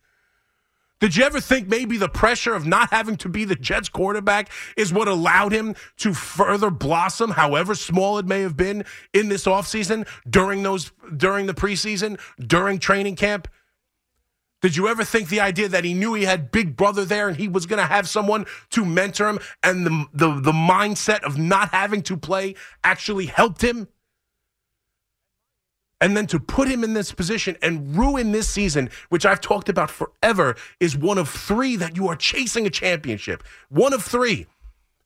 Did 1.01 1.15
you 1.15 1.25
ever 1.25 1.41
think 1.41 1.69
maybe 1.69 1.97
the 1.97 2.09
pressure 2.09 2.55
of 2.55 2.67
not 2.67 2.91
having 2.91 3.17
to 3.19 3.29
be 3.29 3.45
the 3.45 3.55
Jets 3.55 3.89
quarterback 3.89 4.51
is 4.77 4.93
what 4.93 5.07
allowed 5.07 5.53
him 5.53 5.77
to 5.99 6.13
further 6.13 6.71
blossom, 6.71 7.31
however 7.31 7.77
small 7.77 8.19
it 8.19 8.27
may 8.27 8.41
have 8.41 8.57
been 8.57 8.85
in 9.13 9.29
this 9.29 9.45
offseason, 9.45 10.09
during 10.29 10.65
those 10.65 10.91
during 11.17 11.47
the 11.47 11.55
preseason, 11.55 12.19
during 12.45 12.79
training 12.79 13.15
camp? 13.15 13.47
Did 14.61 14.77
you 14.77 14.89
ever 14.89 15.05
think 15.05 15.29
the 15.29 15.39
idea 15.39 15.69
that 15.69 15.85
he 15.85 15.95
knew 15.95 16.15
he 16.15 16.25
had 16.25 16.51
Big 16.51 16.77
Brother 16.77 17.05
there 17.05 17.29
and 17.29 17.37
he 17.37 17.47
was 17.47 17.65
going 17.65 17.79
to 17.79 17.87
have 17.87 18.09
someone 18.09 18.45
to 18.71 18.85
mentor 18.85 19.29
him 19.29 19.39
and 19.63 19.87
the, 19.87 20.07
the, 20.13 20.41
the 20.41 20.53
mindset 20.53 21.21
of 21.21 21.39
not 21.39 21.69
having 21.69 22.03
to 22.03 22.17
play 22.17 22.57
actually 22.83 23.27
helped 23.27 23.63
him? 23.63 23.87
And 26.01 26.17
then 26.17 26.27
to 26.29 26.39
put 26.39 26.69
him 26.69 26.85
in 26.85 26.95
this 26.95 27.13
position 27.13 27.57
and 27.61 27.97
ruin 27.97 28.31
this 28.33 28.49
season, 28.49 28.91
which 29.09 29.27
I've 29.27 29.41
talked 29.41 29.69
about 29.69 29.91
forever, 29.91 30.57
is 30.79 30.97
one 30.97 31.19
of 31.19 31.29
three 31.29 31.77
that 31.77 31.97
you 31.97 32.09
are 32.09 32.17
chasing 32.17 32.67
a 32.67 32.71
championship. 32.71 33.43
One 33.69 33.93
of 33.93 34.05
three. 34.05 34.47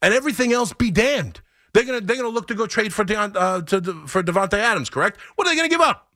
And 0.03 0.13
everything 0.13 0.53
else 0.53 0.73
be 0.73 0.91
damned. 0.91 1.41
They're 1.73 1.85
gonna 1.85 2.03
they're 2.03 2.17
gonna 2.17 2.29
look 2.29 2.49
to 2.49 2.55
go 2.55 2.67
trade 2.67 2.93
for 2.93 3.05
Deont, 3.05 3.35
uh, 3.35 3.63
to, 3.63 4.07
for 4.07 4.23
Davante 4.23 4.59
Adams, 4.59 4.91
correct? 4.91 5.19
What 5.37 5.47
are 5.47 5.51
they 5.51 5.57
gonna 5.57 5.71
give 5.71 5.81
up? 5.81 6.09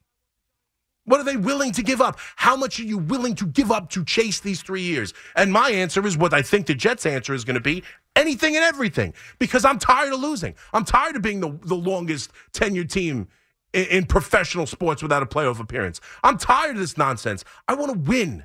What 1.07 1.21
are 1.21 1.25
they 1.25 1.37
willing 1.37 1.73
to 1.73 1.83
give 1.83 2.01
up? 2.01 2.19
How 2.35 2.57
much 2.57 2.81
are 2.81 2.85
you 2.85 2.99
willing 2.99 3.37
to 3.37 3.47
give 3.47 3.71
up 3.71 3.91
to 3.91 4.05
chase 4.05 4.41
these 4.41 4.61
three 4.61 4.83
years? 4.83 5.15
And 5.37 5.53
my 5.53 5.71
answer 5.71 6.05
is 6.05 6.19
what 6.19 6.35
I 6.35 6.43
think 6.43 6.67
the 6.67 6.75
Jets' 6.75 7.07
answer 7.07 7.33
is 7.33 7.45
going 7.45 7.55
to 7.55 7.61
be 7.61 7.85
anything 8.17 8.57
and 8.57 8.65
everything 8.65 9.15
because 9.39 9.65
I'm 9.65 9.79
tired 9.79 10.13
of 10.13 10.19
losing. 10.19 10.57
I'm 10.73 10.85
tired 10.85 11.15
of 11.15 11.23
being 11.23 11.39
the, 11.39 11.57
the 11.63 11.77
longest 11.77 12.33
tenured 12.53 12.91
team 12.91 13.29
in, 13.73 14.07
professional 14.07 14.67
sports 14.67 15.03
without 15.03 15.23
a 15.23 15.27
playoff 15.27 15.61
appearance. 15.61 16.01
I'm 16.23 16.39
tired 16.39 16.77
of 16.77 16.81
this 16.81 16.97
nonsense. 16.97 17.45
I 17.69 17.75
want 17.75 17.93
to 17.93 17.99
win. 17.99 18.45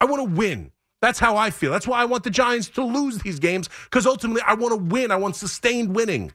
I 0.00 0.04
want 0.04 0.28
to 0.28 0.36
win. 0.36 0.72
That's 1.00 1.18
how 1.18 1.36
I 1.36 1.50
feel. 1.50 1.70
That's 1.70 1.86
why 1.86 2.00
I 2.00 2.04
want 2.04 2.24
the 2.24 2.30
Giants 2.30 2.68
to 2.70 2.82
lose 2.82 3.18
these 3.18 3.38
games 3.38 3.68
because 3.84 4.06
ultimately 4.06 4.42
I 4.46 4.54
want 4.54 4.72
to 4.72 4.94
win. 4.94 5.10
I 5.10 5.16
want 5.16 5.36
sustained 5.36 5.94
winning. 5.94 6.32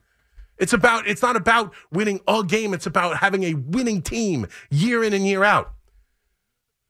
It's 0.57 0.73
about 0.73 1.07
it's 1.07 1.21
not 1.21 1.35
about 1.35 1.73
winning 1.91 2.21
a 2.27 2.43
game, 2.43 2.73
it's 2.73 2.85
about 2.85 3.17
having 3.17 3.43
a 3.43 3.55
winning 3.55 4.01
team 4.01 4.47
year 4.69 5.03
in 5.03 5.13
and 5.13 5.25
year 5.25 5.43
out. 5.43 5.73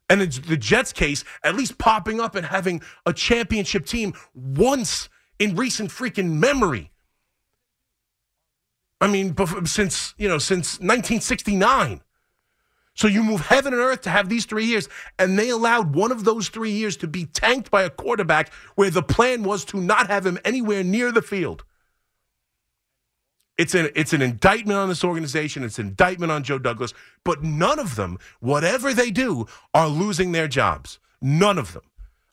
And 0.09 0.21
in 0.21 0.29
the 0.47 0.57
Jets 0.57 0.93
case, 0.93 1.23
at 1.43 1.55
least 1.55 1.77
popping 1.77 2.19
up 2.19 2.35
and 2.35 2.45
having 2.45 2.81
a 3.05 3.13
championship 3.13 3.85
team 3.85 4.13
once 4.35 5.09
in 5.39 5.55
recent 5.55 5.89
freaking 5.89 6.33
memory. 6.33 6.91
I 9.03 9.07
mean, 9.07 9.36
since, 9.65 10.13
you 10.17 10.29
know, 10.29 10.38
since 10.38 10.79
1969. 10.79 12.00
So 12.93 13.07
you 13.10 13.22
move 13.22 13.41
heaven 13.41 13.74
and 13.74 13.81
earth 13.81 14.00
to 14.03 14.10
have 14.10 14.29
these 14.29 14.45
three 14.45 14.63
years, 14.63 14.88
and 15.19 15.38
they 15.38 15.50
allowed 15.50 15.93
one 15.93 16.13
of 16.13 16.24
those 16.24 16.48
three 16.48 16.72
years 16.72 16.95
to 16.98 17.07
be 17.07 17.25
tanked 17.25 17.69
by 17.69 17.83
a 17.83 17.89
quarterback 17.89 18.53
where 18.75 18.89
the 18.89 19.03
plan 19.03 19.43
was 19.43 19.65
to 19.65 19.81
not 19.81 20.07
have 20.07 20.25
him 20.25 20.39
anywhere 20.45 20.86
near 20.86 21.12
the 21.12 21.22
field. 21.22 21.65
It's 23.57 23.75
an 23.75 23.89
it's 23.93 24.13
an 24.13 24.22
indictment 24.22 24.79
on 24.79 24.88
this 24.88 25.03
organization. 25.03 25.65
It's 25.65 25.79
an 25.79 25.88
indictment 25.88 26.31
on 26.31 26.43
Joe 26.43 26.57
Douglas. 26.57 26.93
But 27.25 27.43
none 27.43 27.79
of 27.79 27.98
them, 27.98 28.19
whatever 28.39 28.93
they 28.93 29.12
do, 29.12 29.48
are 29.74 29.89
losing 29.89 30.31
their 30.31 30.48
jobs. 30.48 31.00
None 31.22 31.57
of 31.57 31.74
them. 31.74 31.83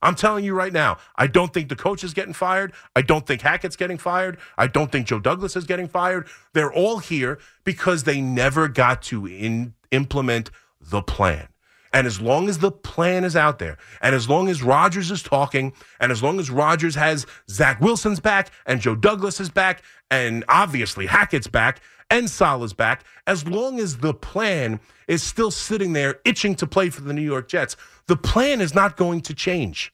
I'm 0.02 0.14
telling 0.14 0.44
you 0.44 0.54
right 0.54 0.72
now, 0.72 0.96
I 1.16 1.26
don't 1.26 1.52
think 1.52 1.68
the 1.68 1.76
coach 1.76 2.02
is 2.02 2.14
getting 2.14 2.32
fired. 2.32 2.72
I 2.96 3.02
don't 3.02 3.26
think 3.26 3.42
Hackett's 3.42 3.76
getting 3.76 3.98
fired. 3.98 4.38
I 4.56 4.66
don't 4.66 4.90
think 4.90 5.06
Joe 5.06 5.20
Douglas 5.20 5.56
is 5.56 5.64
getting 5.64 5.88
fired. 5.88 6.28
They're 6.54 6.72
all 6.72 6.98
here 6.98 7.38
because 7.64 8.04
they 8.04 8.20
never 8.20 8.68
got 8.68 9.02
to 9.04 9.26
in, 9.26 9.74
implement 9.90 10.50
the 10.80 11.02
plan. 11.02 11.48
And 11.92 12.06
as 12.06 12.20
long 12.20 12.48
as 12.48 12.58
the 12.58 12.70
plan 12.70 13.24
is 13.24 13.34
out 13.34 13.58
there, 13.58 13.76
and 14.00 14.14
as 14.14 14.28
long 14.28 14.48
as 14.48 14.62
Rodgers 14.62 15.10
is 15.10 15.22
talking, 15.22 15.72
and 15.98 16.12
as 16.12 16.22
long 16.22 16.38
as 16.38 16.48
Rodgers 16.48 16.94
has 16.94 17.26
Zach 17.48 17.80
Wilson's 17.80 18.20
back, 18.20 18.50
and 18.64 18.80
Joe 18.80 18.94
Douglas 18.94 19.40
is 19.40 19.50
back, 19.50 19.82
and 20.08 20.44
obviously 20.48 21.06
Hackett's 21.06 21.48
back, 21.48 21.80
and 22.10 22.28
Saleh's 22.28 22.72
back, 22.72 23.04
as 23.26 23.46
long 23.46 23.78
as 23.78 23.98
the 23.98 24.12
plan 24.12 24.80
is 25.08 25.22
still 25.22 25.50
sitting 25.50 25.92
there 25.92 26.20
itching 26.24 26.54
to 26.56 26.66
play 26.66 26.90
for 26.90 27.02
the 27.02 27.12
New 27.12 27.22
York 27.22 27.48
Jets, 27.48 27.76
the 28.06 28.16
plan 28.16 28.60
is 28.60 28.74
not 28.74 28.96
going 28.96 29.20
to 29.22 29.34
change. 29.34 29.92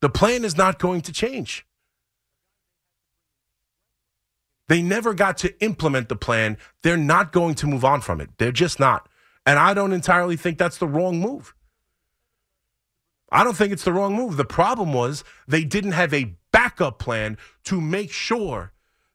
The 0.00 0.10
plan 0.10 0.44
is 0.44 0.56
not 0.56 0.78
going 0.78 1.00
to 1.02 1.12
change. 1.12 1.66
They 4.68 4.82
never 4.82 5.14
got 5.14 5.38
to 5.38 5.58
implement 5.62 6.08
the 6.08 6.16
plan. 6.16 6.56
They're 6.82 6.96
not 6.96 7.32
going 7.32 7.54
to 7.56 7.66
move 7.66 7.84
on 7.84 8.00
from 8.00 8.20
it. 8.20 8.30
They're 8.38 8.52
just 8.52 8.80
not. 8.80 9.08
And 9.44 9.58
I 9.58 9.74
don't 9.74 9.92
entirely 9.92 10.36
think 10.36 10.58
that's 10.58 10.78
the 10.78 10.86
wrong 10.86 11.18
move. 11.20 11.54
I 13.30 13.44
don't 13.44 13.56
think 13.56 13.72
it's 13.72 13.84
the 13.84 13.92
wrong 13.92 14.14
move. 14.14 14.36
The 14.36 14.44
problem 14.44 14.92
was 14.92 15.24
they 15.48 15.64
didn't 15.64 15.92
have 15.92 16.12
a 16.12 16.34
backup 16.52 16.98
plan 16.98 17.38
to 17.64 17.80
make 17.80 18.12
sure 18.12 18.72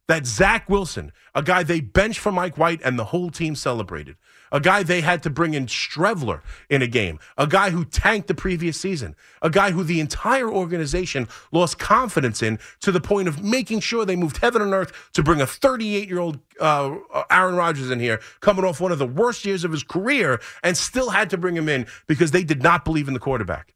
that 0.08 0.26
Zach 0.26 0.70
Wilson, 0.70 1.12
a 1.36 1.44
guy 1.44 1.64
they 1.64 1.82
benched 1.82 2.20
for 2.20 2.32
Mike 2.32 2.58
White 2.58 2.82
and 2.84 2.98
the 2.98 3.06
whole 3.06 3.30
team 3.30 3.56
celebrated, 3.56 4.16
a 4.52 4.60
guy 4.60 4.84
they 4.84 5.02
had 5.02 5.22
to 5.24 5.30
bring 5.30 5.54
in 5.54 5.66
Streveler 5.66 6.42
in 6.70 6.82
a 6.82 6.88
game, 6.88 7.20
a 7.38 7.46
guy 7.46 7.72
who 7.72 7.84
tanked 7.84 8.28
the 8.28 8.34
previous 8.34 8.80
season, 8.80 9.16
a 9.42 9.50
guy 9.50 9.72
who 9.72 9.84
the 9.84 10.00
entire 10.00 10.50
organization 10.50 11.28
lost 11.52 11.78
confidence 11.78 12.42
in 12.42 12.58
to 12.82 12.92
the 12.92 13.02
point 13.02 13.28
of 13.28 13.44
making 13.44 13.82
sure 13.82 14.06
they 14.06 14.16
moved 14.16 14.38
heaven 14.38 14.62
and 14.62 14.74
earth 14.74 15.10
to 15.14 15.22
bring 15.22 15.42
a 15.42 15.48
38 15.48 16.08
year 16.08 16.20
old 16.20 16.40
uh, 16.60 16.96
Aaron 17.30 17.56
Rodgers 17.56 17.92
in 17.92 18.00
here, 18.00 18.22
coming 18.40 18.64
off 18.64 18.80
one 18.80 18.94
of 18.94 19.00
the 19.00 19.08
worst 19.08 19.46
years 19.46 19.64
of 19.64 19.72
his 19.72 19.84
career, 19.84 20.40
and 20.64 20.78
still 20.78 21.10
had 21.10 21.30
to 21.32 21.38
bring 21.38 21.56
him 21.56 21.68
in 21.68 21.86
because 22.08 22.32
they 22.32 22.44
did 22.44 22.64
not 22.64 22.86
believe 22.86 23.08
in 23.08 23.14
the 23.14 23.20
quarterback. 23.20 23.74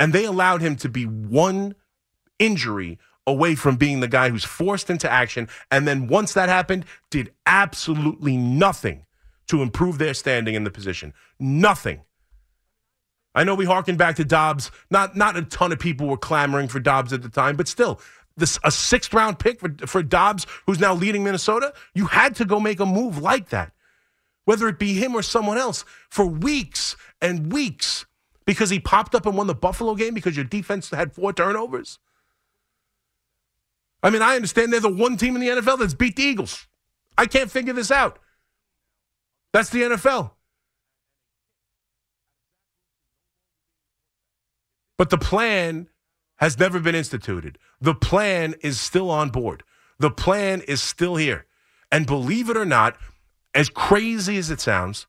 And 0.00 0.12
they 0.12 0.24
allowed 0.24 0.60
him 0.60 0.76
to 0.76 0.88
be 0.88 1.04
one 1.04 1.74
injury 2.38 2.98
away 3.28 3.54
from 3.54 3.76
being 3.76 4.00
the 4.00 4.08
guy 4.08 4.30
who's 4.30 4.44
forced 4.44 4.90
into 4.90 5.10
action. 5.10 5.48
And 5.70 5.86
then 5.86 6.08
once 6.08 6.32
that 6.34 6.48
happened, 6.48 6.84
did 7.10 7.32
absolutely 7.46 8.36
nothing 8.36 9.04
to 9.48 9.62
improve 9.62 9.98
their 9.98 10.14
standing 10.14 10.54
in 10.54 10.64
the 10.64 10.70
position. 10.70 11.12
Nothing. 11.38 12.02
I 13.34 13.44
know 13.44 13.54
we 13.54 13.66
harken 13.66 13.96
back 13.96 14.16
to 14.16 14.24
Dobbs. 14.24 14.70
Not 14.90 15.16
not 15.16 15.36
a 15.36 15.42
ton 15.42 15.72
of 15.72 15.78
people 15.78 16.08
were 16.08 16.16
clamoring 16.16 16.68
for 16.68 16.80
Dobbs 16.80 17.12
at 17.12 17.22
the 17.22 17.28
time, 17.28 17.56
but 17.56 17.68
still, 17.68 18.00
this 18.36 18.58
a 18.64 18.70
sixth 18.70 19.12
round 19.12 19.38
pick 19.38 19.60
for, 19.60 19.72
for 19.86 20.02
Dobbs, 20.02 20.46
who's 20.66 20.80
now 20.80 20.94
leading 20.94 21.24
Minnesota. 21.24 21.72
You 21.94 22.06
had 22.06 22.34
to 22.36 22.44
go 22.44 22.58
make 22.58 22.80
a 22.80 22.86
move 22.86 23.18
like 23.18 23.50
that, 23.50 23.72
whether 24.44 24.68
it 24.68 24.78
be 24.78 24.94
him 24.94 25.14
or 25.14 25.22
someone 25.22 25.58
else, 25.58 25.84
for 26.08 26.26
weeks 26.26 26.96
and 27.20 27.52
weeks, 27.52 28.06
because 28.46 28.70
he 28.70 28.80
popped 28.80 29.14
up 29.14 29.26
and 29.26 29.36
won 29.36 29.46
the 29.46 29.54
Buffalo 29.54 29.94
game 29.94 30.14
because 30.14 30.36
your 30.36 30.44
defense 30.44 30.90
had 30.90 31.12
four 31.12 31.32
turnovers. 31.32 31.98
I 34.02 34.10
mean, 34.10 34.22
I 34.22 34.36
understand 34.36 34.72
they're 34.72 34.80
the 34.80 34.88
one 34.88 35.16
team 35.16 35.34
in 35.34 35.40
the 35.40 35.48
NFL 35.48 35.80
that's 35.80 35.94
beat 35.94 36.16
the 36.16 36.22
Eagles. 36.22 36.66
I 37.16 37.26
can't 37.26 37.50
figure 37.50 37.72
this 37.72 37.90
out. 37.90 38.18
That's 39.52 39.70
the 39.70 39.82
NFL. 39.82 40.32
But 44.96 45.10
the 45.10 45.18
plan 45.18 45.88
has 46.36 46.58
never 46.58 46.78
been 46.80 46.94
instituted. 46.94 47.58
The 47.80 47.94
plan 47.94 48.54
is 48.62 48.80
still 48.80 49.10
on 49.10 49.30
board. 49.30 49.62
The 49.98 50.10
plan 50.10 50.60
is 50.62 50.80
still 50.82 51.16
here. 51.16 51.46
And 51.90 52.06
believe 52.06 52.50
it 52.50 52.56
or 52.56 52.64
not, 52.64 52.96
as 53.54 53.68
crazy 53.68 54.36
as 54.36 54.50
it 54.50 54.60
sounds, 54.60 55.06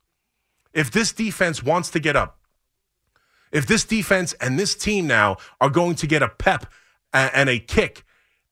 if 0.74 0.92
this 0.92 1.12
defense 1.12 1.62
wants 1.62 1.90
to 1.92 2.00
get 2.00 2.16
up, 2.16 2.40
if 3.52 3.66
this 3.66 3.84
defense 3.84 4.34
and 4.34 4.58
this 4.58 4.76
team 4.76 5.08
now 5.08 5.38
are 5.60 5.70
going 5.70 5.96
to 5.96 6.08
get 6.08 6.24
a 6.24 6.30
pep 6.30 6.72
and 7.12 7.50
a 7.50 7.60
kick 7.60 8.06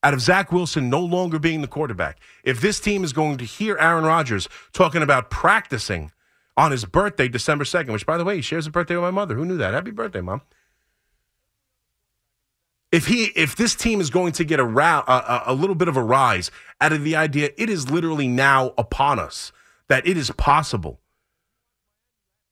out 0.04 0.14
of 0.14 0.22
Zach 0.22 0.52
Wilson 0.52 0.90
no 0.90 1.00
longer 1.00 1.40
being 1.40 1.62
the 1.62 1.68
quarterback, 1.68 2.20
if 2.44 2.62
this 2.62 2.80
team 2.80 3.04
is 3.04 3.14
going 3.14 3.38
to 3.38 3.46
hear 3.46 3.78
Aaron 3.78 4.04
Rodgers 4.04 4.48
talking 4.74 5.02
about 5.02 5.30
practicing 5.30 6.12
on 6.56 6.72
his 6.72 6.86
birthday, 6.86 7.28
December 7.28 7.64
2nd, 7.64 7.92
which, 7.92 8.06
by 8.06 8.18
the 8.18 8.24
way, 8.26 8.38
he 8.38 8.42
shares 8.42 8.68
a 8.68 8.72
birthday 8.72 8.96
with 8.96 9.04
my 9.04 9.12
mother. 9.12 9.36
Who 9.36 9.46
knew 9.46 9.58
that? 9.58 9.74
Happy 9.74 9.92
birthday, 9.92 10.22
Mom. 10.22 10.42
If 12.92 13.08
he, 13.08 13.26
if 13.36 13.56
this 13.56 13.76
team 13.76 14.00
is 14.00 14.10
going 14.10 14.32
to 14.34 14.44
get 14.46 14.60
a, 14.60 14.64
ra- 14.64 15.04
a, 15.08 15.52
a 15.52 15.54
little 15.54 15.76
bit 15.76 15.88
of 15.88 15.98
a 15.98 16.02
rise 16.02 16.50
out 16.80 16.94
of 16.94 17.04
the 17.04 17.16
idea, 17.16 17.50
it 17.58 17.70
is 17.70 17.92
literally 17.92 18.28
now 18.28 18.74
upon 18.78 19.20
us 19.20 19.52
that 19.90 20.08
it 20.08 20.18
is 20.18 20.32
possible 20.32 21.00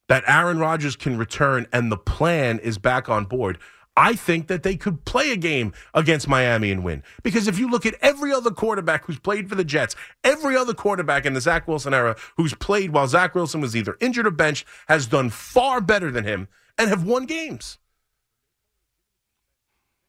that 0.08 0.24
Aaron 0.28 0.60
Rodgers 0.60 0.96
can 0.96 1.18
return 1.18 1.68
and 1.74 1.92
the 1.92 1.98
plan 1.98 2.60
is 2.60 2.78
back 2.78 3.10
on 3.10 3.26
board. 3.26 3.58
I 3.98 4.16
think 4.16 4.48
that 4.48 4.64
they 4.64 4.76
could 4.76 5.06
play 5.06 5.32
a 5.32 5.38
game 5.38 5.74
against 5.94 6.28
Miami 6.28 6.72
and 6.72 6.84
win. 6.84 7.02
Because 7.24 7.48
if 7.48 7.58
you 7.58 7.70
look 7.70 7.86
at 7.86 7.96
every 8.02 8.34
other 8.34 8.52
quarterback 8.52 9.06
who's 9.06 9.20
played 9.20 9.48
for 9.48 9.56
the 9.56 9.64
Jets, 9.64 9.96
every 10.24 10.58
other 10.58 10.74
quarterback 10.74 11.26
in 11.26 11.34
the 11.34 11.42
Zach 11.42 11.68
Wilson 11.68 11.94
era 11.94 12.16
who's 12.36 12.54
played 12.56 12.92
while 12.92 13.08
Zach 13.08 13.36
Wilson 13.36 13.62
was 13.62 13.76
either 13.76 13.98
injured 14.02 14.28
or 14.28 14.32
benched 14.32 14.66
has 14.88 15.08
done 15.08 15.30
far 15.30 15.80
better 15.80 16.12
than 16.12 16.26
him 16.26 16.48
and 16.78 16.90
have 16.90 17.06
won 17.06 17.26
games. 17.26 17.78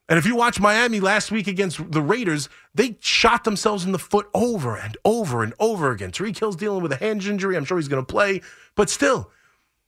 And 0.08 0.18
if 0.18 0.26
you 0.26 0.36
watch 0.36 0.60
Miami 0.60 1.00
last 1.00 1.32
week 1.32 1.48
against 1.48 1.90
the 1.90 2.00
Raiders, 2.00 2.48
they 2.74 2.96
shot 3.00 3.42
themselves 3.42 3.84
in 3.84 3.90
the 3.90 3.98
foot 3.98 4.28
over 4.34 4.76
and 4.76 4.96
over 5.04 5.42
and 5.42 5.52
over 5.58 5.90
again. 5.90 6.12
Tyreek 6.12 6.38
Hill's 6.38 6.54
dealing 6.54 6.82
with 6.82 6.92
a 6.92 6.96
hand 6.96 7.24
injury. 7.24 7.56
I'm 7.56 7.64
sure 7.64 7.76
he's 7.76 7.88
going 7.88 8.04
to 8.04 8.12
play. 8.12 8.40
But 8.76 8.88
still, 8.88 9.30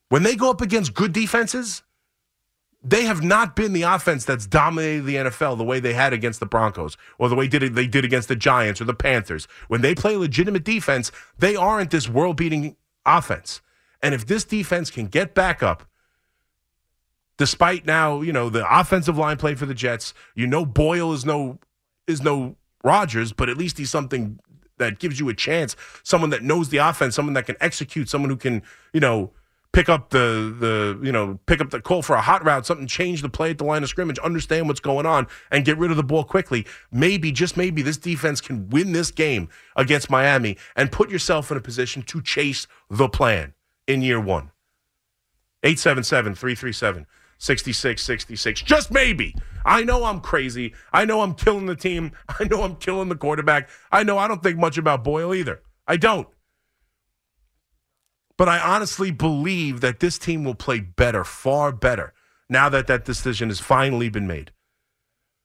when 0.08 0.24
they 0.24 0.34
go 0.34 0.50
up 0.50 0.60
against 0.60 0.94
good 0.94 1.12
defenses, 1.12 1.84
they 2.82 3.04
have 3.04 3.22
not 3.22 3.56
been 3.56 3.72
the 3.72 3.82
offense 3.82 4.24
that's 4.24 4.46
dominated 4.46 5.02
the 5.02 5.16
NFL 5.16 5.58
the 5.58 5.64
way 5.64 5.80
they 5.80 5.94
had 5.94 6.12
against 6.12 6.38
the 6.40 6.46
Broncos 6.46 6.96
or 7.18 7.28
the 7.28 7.34
way 7.34 7.48
did 7.48 7.74
they 7.74 7.86
did 7.86 8.04
against 8.04 8.28
the 8.28 8.36
Giants 8.36 8.80
or 8.80 8.84
the 8.84 8.94
Panthers. 8.94 9.48
When 9.66 9.80
they 9.80 9.94
play 9.94 10.16
legitimate 10.16 10.64
defense, 10.64 11.10
they 11.38 11.56
aren't 11.56 11.90
this 11.90 12.08
world 12.08 12.36
beating 12.36 12.76
offense. 13.04 13.60
And 14.02 14.14
if 14.14 14.26
this 14.26 14.44
defense 14.44 14.90
can 14.90 15.08
get 15.08 15.34
back 15.34 15.62
up, 15.62 15.84
despite 17.36 17.84
now, 17.84 18.20
you 18.20 18.32
know, 18.32 18.48
the 18.48 18.64
offensive 18.68 19.18
line 19.18 19.38
play 19.38 19.56
for 19.56 19.66
the 19.66 19.74
Jets, 19.74 20.14
you 20.34 20.46
know 20.46 20.64
Boyle 20.64 21.12
is 21.12 21.24
no 21.24 21.58
is 22.06 22.22
no 22.22 22.56
Rodgers, 22.84 23.32
but 23.32 23.48
at 23.48 23.56
least 23.56 23.78
he's 23.78 23.90
something 23.90 24.38
that 24.78 25.00
gives 25.00 25.18
you 25.18 25.28
a 25.28 25.34
chance, 25.34 25.74
someone 26.04 26.30
that 26.30 26.44
knows 26.44 26.68
the 26.68 26.78
offense, 26.78 27.16
someone 27.16 27.34
that 27.34 27.46
can 27.46 27.56
execute, 27.60 28.08
someone 28.08 28.30
who 28.30 28.36
can, 28.36 28.62
you 28.92 29.00
know, 29.00 29.32
pick 29.78 29.88
up 29.88 30.10
the 30.10 30.52
the 30.58 30.98
you 31.06 31.12
know 31.12 31.38
pick 31.46 31.60
up 31.60 31.70
the 31.70 31.80
call 31.80 32.02
for 32.02 32.16
a 32.16 32.20
hot 32.20 32.44
route, 32.44 32.66
something 32.66 32.88
change 32.88 33.22
the 33.22 33.28
play 33.28 33.50
at 33.50 33.58
the 33.58 33.64
line 33.64 33.84
of 33.84 33.88
scrimmage, 33.88 34.18
understand 34.18 34.66
what's 34.66 34.80
going 34.80 35.06
on, 35.06 35.24
and 35.52 35.64
get 35.64 35.78
rid 35.78 35.92
of 35.92 35.96
the 35.96 36.02
ball 36.02 36.24
quickly. 36.24 36.66
Maybe 36.90 37.30
just 37.30 37.56
maybe 37.56 37.80
this 37.80 37.96
defense 37.96 38.40
can 38.40 38.68
win 38.70 38.90
this 38.90 39.12
game 39.12 39.48
against 39.76 40.10
Miami 40.10 40.56
and 40.74 40.90
put 40.90 41.10
yourself 41.10 41.52
in 41.52 41.56
a 41.56 41.60
position 41.60 42.02
to 42.02 42.20
chase 42.20 42.66
the 42.90 43.08
plan 43.08 43.54
in 43.86 44.02
year 44.02 44.20
one. 44.20 44.50
877 45.62 46.34
337 46.34 47.06
6666. 47.38 48.62
Just 48.62 48.90
maybe. 48.90 49.36
I 49.64 49.84
know 49.84 50.02
I'm 50.02 50.20
crazy. 50.20 50.74
I 50.92 51.04
know 51.04 51.20
I'm 51.20 51.34
killing 51.34 51.66
the 51.66 51.76
team. 51.76 52.10
I 52.40 52.42
know 52.50 52.64
I'm 52.64 52.74
killing 52.76 53.10
the 53.10 53.16
quarterback. 53.16 53.68
I 53.92 54.02
know 54.02 54.18
I 54.18 54.26
don't 54.26 54.42
think 54.42 54.58
much 54.58 54.76
about 54.76 55.04
Boyle 55.04 55.32
either. 55.32 55.62
I 55.86 55.98
don't. 55.98 56.26
But 58.38 58.48
I 58.48 58.60
honestly 58.60 59.10
believe 59.10 59.82
that 59.82 60.00
this 60.00 60.18
team 60.18 60.44
will 60.44 60.54
play 60.54 60.80
better, 60.80 61.24
far 61.24 61.72
better, 61.72 62.14
now 62.48 62.70
that 62.70 62.86
that 62.86 63.04
decision 63.04 63.50
has 63.50 63.60
finally 63.60 64.08
been 64.08 64.26
made. 64.26 64.52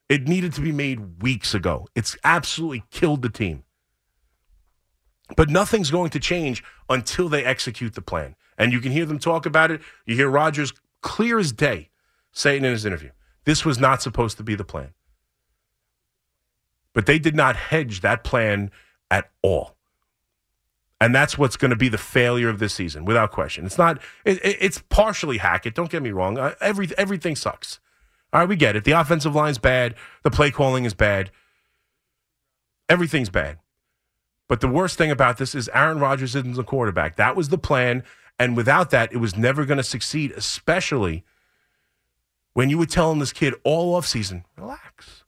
It 0.08 0.28
needed 0.28 0.54
to 0.54 0.62
be 0.62 0.72
made 0.72 1.24
weeks 1.24 1.54
ago. 1.56 1.88
It's 1.96 2.16
absolutely 2.24 2.84
killed 2.92 3.24
the 3.24 3.30
team. 3.30 3.64
But 5.36 5.50
nothing's 5.50 5.90
going 5.90 6.12
to 6.12 6.20
change 6.20 6.64
until 6.88 7.30
they 7.30 7.44
execute 7.44 7.96
the 7.96 8.02
plan. 8.02 8.36
And 8.58 8.72
you 8.72 8.80
can 8.80 8.92
hear 8.92 9.06
them 9.06 9.18
talk 9.18 9.48
about 9.48 9.72
it. 9.72 9.82
You 10.06 10.16
hear 10.16 10.30
Rodgers 10.30 10.72
clear 11.02 11.40
as 11.40 11.52
day 11.52 11.90
saying 12.32 12.64
in 12.64 12.72
his 12.72 12.86
interview, 12.86 13.10
this 13.46 13.66
was 13.66 13.80
not 13.80 14.04
supposed 14.04 14.38
to 14.38 14.44
be 14.44 14.54
the 14.54 14.64
plan. 14.64 14.94
But 16.94 17.08
they 17.08 17.18
did 17.18 17.36
not 17.36 17.56
hedge 17.56 18.02
that 18.02 18.24
plan 18.24 18.70
at 19.10 19.32
all. 19.42 19.76
And 21.04 21.14
that's 21.14 21.38
what's 21.38 21.58
going 21.58 21.72
to 21.72 21.76
be 21.76 21.90
the 21.90 21.98
failure 21.98 22.48
of 22.48 22.60
this 22.60 22.74
season, 22.74 23.04
without 23.04 23.30
question. 23.30 23.66
It's 23.66 23.78
not. 23.78 24.02
It, 24.24 24.40
it's 24.42 24.82
partially 24.88 25.38
Hackett. 25.38 25.76
Don't 25.76 25.90
get 25.90 26.02
me 26.02 26.12
wrong. 26.12 26.38
Uh, 26.38 26.56
every 26.62 26.90
everything 26.98 27.36
sucks. 27.36 27.82
All 28.32 28.40
right, 28.40 28.48
we 28.48 28.56
get 28.56 28.78
it. 28.78 28.86
The 28.86 28.94
offensive 28.94 29.36
line's 29.36 29.58
bad. 29.58 29.96
The 30.24 30.32
play 30.32 30.50
calling 30.50 30.86
is 30.86 30.94
bad. 30.94 31.30
Everything's 32.88 33.30
bad. 33.30 33.58
But 34.48 34.62
the 34.62 34.70
worst 34.70 34.98
thing 34.98 35.12
about 35.12 35.40
this 35.40 35.54
is 35.54 35.70
Aaron 35.74 36.00
Rodgers 36.00 36.36
isn't 36.36 36.56
the 36.56 36.64
quarterback. 36.64 37.18
That 37.18 37.36
was 37.36 37.50
the 37.50 37.58
plan, 37.58 38.04
and 38.40 38.56
without 38.56 38.90
that, 38.92 39.12
it 39.12 39.18
was 39.18 39.36
never 39.36 39.66
going 39.66 39.80
to 39.80 39.84
succeed. 39.84 40.32
Especially 40.32 41.26
when 42.54 42.70
you 42.70 42.78
were 42.78 42.86
telling 42.86 43.20
this 43.20 43.34
kid 43.34 43.56
all 43.66 43.94
off 43.94 44.08
season, 44.08 44.46
relax, 44.58 45.26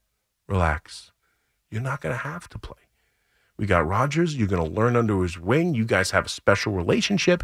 relax. 0.47 1.11
You're 1.69 1.81
not 1.81 1.99
going 1.99 2.15
to 2.15 2.21
have 2.21 2.47
to 2.47 2.59
play. 2.59 2.84
We 3.57 3.65
got 3.65 3.87
Rodgers. 3.87 4.35
You're 4.35 4.47
going 4.47 4.67
to 4.67 4.75
learn 4.75 4.95
under 4.95 5.21
his 5.23 5.39
wing. 5.39 5.73
You 5.73 5.85
guys 5.85 6.11
have 6.11 6.25
a 6.25 6.29
special 6.29 6.73
relationship. 6.73 7.43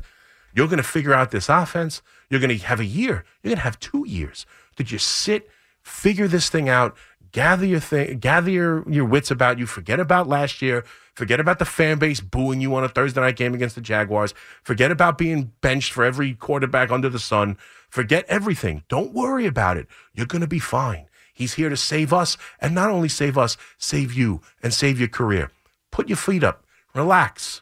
You're 0.53 0.67
going 0.67 0.77
to 0.77 0.83
figure 0.83 1.13
out 1.13 1.31
this 1.31 1.49
offense. 1.49 2.01
You're 2.29 2.39
going 2.41 2.57
to 2.57 2.65
have 2.65 2.79
a 2.79 2.85
year. 2.85 3.23
You're 3.41 3.51
going 3.51 3.57
to 3.57 3.63
have 3.63 3.79
two 3.79 4.05
years 4.07 4.45
to 4.75 4.83
just 4.83 5.07
sit, 5.07 5.49
figure 5.81 6.27
this 6.27 6.49
thing 6.49 6.67
out, 6.67 6.97
gather 7.31 7.65
your 7.65 7.79
thing, 7.79 8.19
gather 8.19 8.51
your, 8.51 8.89
your 8.89 9.05
wits 9.05 9.31
about 9.31 9.59
you. 9.59 9.65
Forget 9.65 9.99
about 9.99 10.27
last 10.27 10.61
year. 10.61 10.83
Forget 11.13 11.39
about 11.39 11.59
the 11.59 11.65
fan 11.65 11.99
base 11.99 12.19
booing 12.19 12.61
you 12.61 12.73
on 12.75 12.83
a 12.83 12.89
Thursday 12.89 13.21
night 13.21 13.35
game 13.35 13.53
against 13.53 13.75
the 13.75 13.81
Jaguars. 13.81 14.33
Forget 14.63 14.91
about 14.91 15.17
being 15.17 15.51
benched 15.61 15.91
for 15.93 16.03
every 16.03 16.33
quarterback 16.33 16.91
under 16.91 17.09
the 17.09 17.19
sun. 17.19 17.57
Forget 17.89 18.25
everything. 18.27 18.83
Don't 18.87 19.13
worry 19.13 19.45
about 19.45 19.77
it. 19.77 19.87
You're 20.13 20.25
going 20.25 20.41
to 20.41 20.47
be 20.47 20.59
fine. 20.59 21.07
He's 21.33 21.53
here 21.53 21.69
to 21.69 21.77
save 21.77 22.13
us, 22.13 22.37
and 22.59 22.75
not 22.75 22.89
only 22.89 23.09
save 23.09 23.37
us, 23.37 23.57
save 23.77 24.13
you 24.13 24.41
and 24.61 24.73
save 24.73 24.99
your 24.99 25.09
career. 25.09 25.49
Put 25.91 26.09
your 26.09 26.17
feet 26.17 26.43
up, 26.43 26.65
relax. 26.93 27.61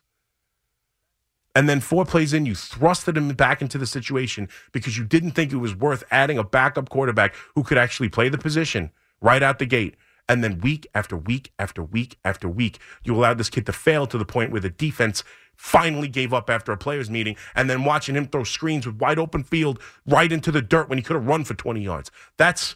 And 1.55 1.67
then 1.67 1.79
four 1.79 2.05
plays 2.05 2.33
in, 2.33 2.45
you 2.45 2.53
thrusted 2.53 3.17
him 3.17 3.29
back 3.29 3.61
into 3.61 3.77
the 3.77 3.87
situation 3.87 4.47
because 4.71 4.97
you 4.97 5.03
didn't 5.03 5.31
think 5.31 5.51
it 5.51 5.57
was 5.57 5.75
worth 5.75 6.03
adding 6.11 6.37
a 6.37 6.43
backup 6.43 6.89
quarterback 6.89 7.35
who 7.55 7.63
could 7.63 7.77
actually 7.77 8.09
play 8.09 8.29
the 8.29 8.37
position 8.37 8.91
right 9.19 9.41
out 9.41 9.59
the 9.59 9.65
gate. 9.65 9.95
And 10.29 10.43
then 10.43 10.59
week 10.59 10.87
after 10.93 11.17
week 11.17 11.51
after 11.57 11.83
week 11.83 12.17
after 12.23 12.47
week, 12.47 12.77
you 13.03 13.15
allowed 13.15 13.39
this 13.39 13.49
kid 13.49 13.65
to 13.65 13.73
fail 13.73 14.05
to 14.07 14.17
the 14.17 14.25
point 14.25 14.51
where 14.51 14.61
the 14.61 14.69
defense 14.69 15.23
finally 15.55 16.07
gave 16.07 16.33
up 16.33 16.49
after 16.49 16.71
a 16.71 16.77
players' 16.77 17.09
meeting, 17.09 17.35
and 17.55 17.69
then 17.69 17.83
watching 17.83 18.15
him 18.15 18.27
throw 18.27 18.43
screens 18.43 18.85
with 18.85 18.95
wide 18.95 19.19
open 19.19 19.43
field 19.43 19.81
right 20.05 20.31
into 20.31 20.51
the 20.51 20.61
dirt 20.61 20.87
when 20.87 20.99
he 20.99 21.03
could 21.03 21.15
have 21.15 21.27
run 21.27 21.43
for 21.43 21.55
20 21.55 21.81
yards. 21.81 22.11
That's 22.37 22.75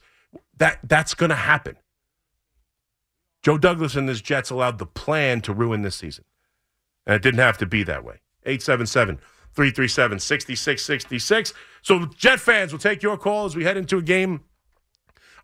that 0.57 0.79
that's 0.83 1.13
gonna 1.13 1.35
happen. 1.35 1.77
Joe 3.43 3.57
Douglas 3.57 3.95
and 3.95 4.09
his 4.09 4.21
Jets 4.21 4.49
allowed 4.49 4.79
the 4.79 4.85
plan 4.85 5.41
to 5.41 5.53
ruin 5.53 5.81
this 5.81 5.97
season. 5.97 6.23
And 7.05 7.15
it 7.15 7.21
didn't 7.21 7.41
have 7.41 7.57
to 7.59 7.65
be 7.65 7.83
that 7.83 8.03
way. 8.03 8.21
877 8.45 9.17
337 9.53 10.19
6666. 10.19 11.53
So, 11.81 12.05
Jet 12.17 12.39
fans, 12.39 12.71
will 12.71 12.79
take 12.79 13.03
your 13.03 13.17
call 13.17 13.45
as 13.45 13.55
we 13.55 13.65
head 13.65 13.77
into 13.77 13.97
a 13.97 14.01
game 14.01 14.41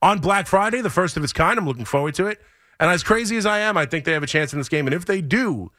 on 0.02 0.20
Black 0.20 0.48
Friday, 0.48 0.82
the 0.82 0.90
first 0.90 1.18
of 1.18 1.24
its 1.24 1.34
kind. 1.34 1.60
I'm 1.60 1.68
looking 1.68 1.86
forward 1.86 2.16
to 2.16 2.28
it. 2.28 2.42
And 2.80 2.90
as 2.90 3.04
crazy 3.04 3.36
as 3.36 3.46
I 3.46 3.60
am, 3.60 3.78
I 3.78 3.86
think 3.86 4.06
they 4.06 4.14
have 4.14 4.24
a 4.24 4.28
chance 4.28 4.54
in 4.54 4.60
this 4.60 4.70
game. 4.70 4.88
And 4.88 4.94
if 4.94 5.06
they 5.06 5.22
do, 5.22 5.72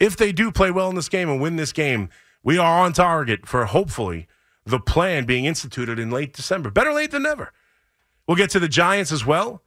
if 0.00 0.16
they 0.16 0.32
do 0.32 0.50
play 0.50 0.72
well 0.72 0.90
in 0.90 0.96
this 0.96 1.08
game 1.08 1.28
and 1.28 1.40
win 1.40 1.56
this 1.56 1.72
game, 1.72 2.08
we 2.42 2.58
are 2.58 2.80
on 2.80 2.92
target 2.92 3.46
for 3.46 3.64
hopefully 3.66 4.26
the 4.66 4.80
plan 4.80 5.24
being 5.24 5.44
instituted 5.44 5.98
in 5.98 6.10
late 6.10 6.34
December. 6.34 6.70
Better 6.70 6.92
late 6.92 7.12
than 7.12 7.22
never. 7.22 7.52
We'll 8.26 8.36
get 8.36 8.50
to 8.50 8.60
the 8.60 8.68
Giants 8.68 9.12
as 9.12 9.24
well. 9.24 9.62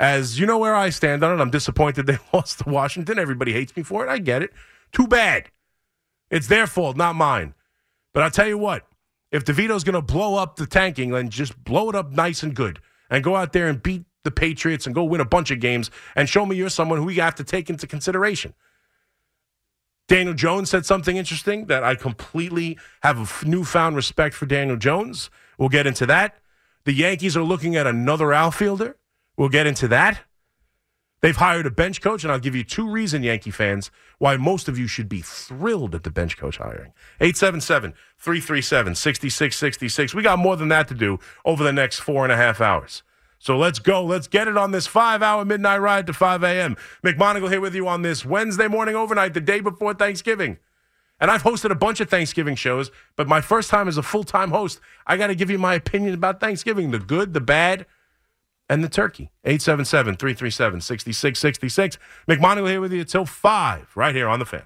As 0.00 0.40
you 0.40 0.46
know 0.46 0.56
where 0.56 0.74
I 0.74 0.88
stand 0.88 1.22
on 1.22 1.38
it, 1.38 1.42
I'm 1.42 1.50
disappointed 1.50 2.06
they 2.08 2.18
lost 2.32 2.60
to 2.60 2.68
Washington. 2.68 3.18
Everybody 3.18 3.52
hates 3.52 3.76
me 3.76 3.82
for 3.82 4.04
it. 4.04 4.10
I 4.10 4.18
get 4.18 4.42
it. 4.42 4.52
Too 4.90 5.06
bad. 5.06 5.50
It's 6.30 6.48
their 6.48 6.66
fault, 6.66 6.96
not 6.96 7.14
mine. 7.14 7.54
But 8.12 8.22
I'll 8.22 8.30
tell 8.30 8.48
you 8.48 8.58
what, 8.58 8.86
if 9.30 9.44
DeVito's 9.44 9.84
going 9.84 9.94
to 9.94 10.02
blow 10.02 10.36
up 10.36 10.56
the 10.56 10.66
tanking, 10.66 11.10
then 11.10 11.28
just 11.28 11.62
blow 11.62 11.90
it 11.90 11.94
up 11.94 12.10
nice 12.10 12.42
and 12.42 12.54
good 12.56 12.80
and 13.10 13.22
go 13.22 13.36
out 13.36 13.52
there 13.52 13.68
and 13.68 13.80
beat 13.80 14.04
the 14.24 14.30
Patriots 14.30 14.86
and 14.86 14.94
go 14.94 15.04
win 15.04 15.20
a 15.20 15.24
bunch 15.24 15.50
of 15.50 15.60
games 15.60 15.90
and 16.16 16.28
show 16.28 16.44
me 16.46 16.56
you're 16.56 16.70
someone 16.70 16.98
who 16.98 17.04
we 17.04 17.16
have 17.16 17.34
to 17.36 17.44
take 17.44 17.70
into 17.70 17.86
consideration. 17.86 18.54
Daniel 20.08 20.34
Jones 20.34 20.70
said 20.70 20.84
something 20.84 21.16
interesting 21.16 21.66
that 21.66 21.84
I 21.84 21.94
completely 21.94 22.78
have 23.02 23.42
a 23.44 23.48
newfound 23.48 23.94
respect 23.94 24.34
for 24.34 24.46
Daniel 24.46 24.76
Jones. 24.76 25.30
We'll 25.56 25.68
get 25.68 25.86
into 25.86 26.06
that. 26.06 26.38
The 26.84 26.92
Yankees 26.92 27.36
are 27.36 27.44
looking 27.44 27.76
at 27.76 27.86
another 27.86 28.32
outfielder. 28.32 28.96
We'll 29.40 29.48
get 29.48 29.66
into 29.66 29.88
that. 29.88 30.20
They've 31.22 31.34
hired 31.34 31.64
a 31.64 31.70
bench 31.70 32.02
coach, 32.02 32.24
and 32.24 32.30
I'll 32.30 32.38
give 32.38 32.54
you 32.54 32.62
two 32.62 32.86
reasons, 32.86 33.24
Yankee 33.24 33.50
fans, 33.50 33.90
why 34.18 34.36
most 34.36 34.68
of 34.68 34.78
you 34.78 34.86
should 34.86 35.08
be 35.08 35.22
thrilled 35.22 35.94
at 35.94 36.02
the 36.02 36.10
bench 36.10 36.36
coach 36.36 36.58
hiring. 36.58 36.92
877 37.22 37.94
337 38.18 38.94
6666. 38.96 40.14
We 40.14 40.22
got 40.22 40.38
more 40.38 40.56
than 40.56 40.68
that 40.68 40.88
to 40.88 40.94
do 40.94 41.18
over 41.46 41.64
the 41.64 41.72
next 41.72 42.00
four 42.00 42.22
and 42.22 42.30
a 42.30 42.36
half 42.36 42.60
hours. 42.60 43.02
So 43.38 43.56
let's 43.56 43.78
go. 43.78 44.04
Let's 44.04 44.26
get 44.28 44.46
it 44.46 44.58
on 44.58 44.72
this 44.72 44.86
five 44.86 45.22
hour 45.22 45.42
midnight 45.46 45.80
ride 45.80 46.06
to 46.08 46.12
5 46.12 46.42
a.m. 46.42 46.76
McMonigle 47.02 47.50
here 47.50 47.62
with 47.62 47.74
you 47.74 47.88
on 47.88 48.02
this 48.02 48.26
Wednesday 48.26 48.68
morning 48.68 48.94
overnight, 48.94 49.32
the 49.32 49.40
day 49.40 49.60
before 49.60 49.94
Thanksgiving. 49.94 50.58
And 51.18 51.30
I've 51.30 51.44
hosted 51.44 51.70
a 51.70 51.74
bunch 51.74 52.00
of 52.00 52.10
Thanksgiving 52.10 52.56
shows, 52.56 52.90
but 53.16 53.26
my 53.26 53.40
first 53.40 53.70
time 53.70 53.88
as 53.88 53.96
a 53.96 54.02
full 54.02 54.24
time 54.24 54.50
host, 54.50 54.80
I 55.06 55.16
got 55.16 55.28
to 55.28 55.34
give 55.34 55.48
you 55.48 55.58
my 55.58 55.76
opinion 55.76 56.12
about 56.12 56.40
Thanksgiving 56.40 56.90
the 56.90 56.98
good, 56.98 57.32
the 57.32 57.40
bad, 57.40 57.86
and 58.70 58.84
the 58.84 58.88
turkey. 58.88 59.30
877 59.44 60.16
337 60.16 60.80
6666. 60.80 61.98
McMonigle 62.26 62.68
here 62.68 62.80
with 62.80 62.92
you 62.92 63.00
until 63.00 63.26
5, 63.26 63.96
right 63.96 64.14
here 64.14 64.28
on 64.28 64.38
the 64.38 64.46
fan. 64.46 64.62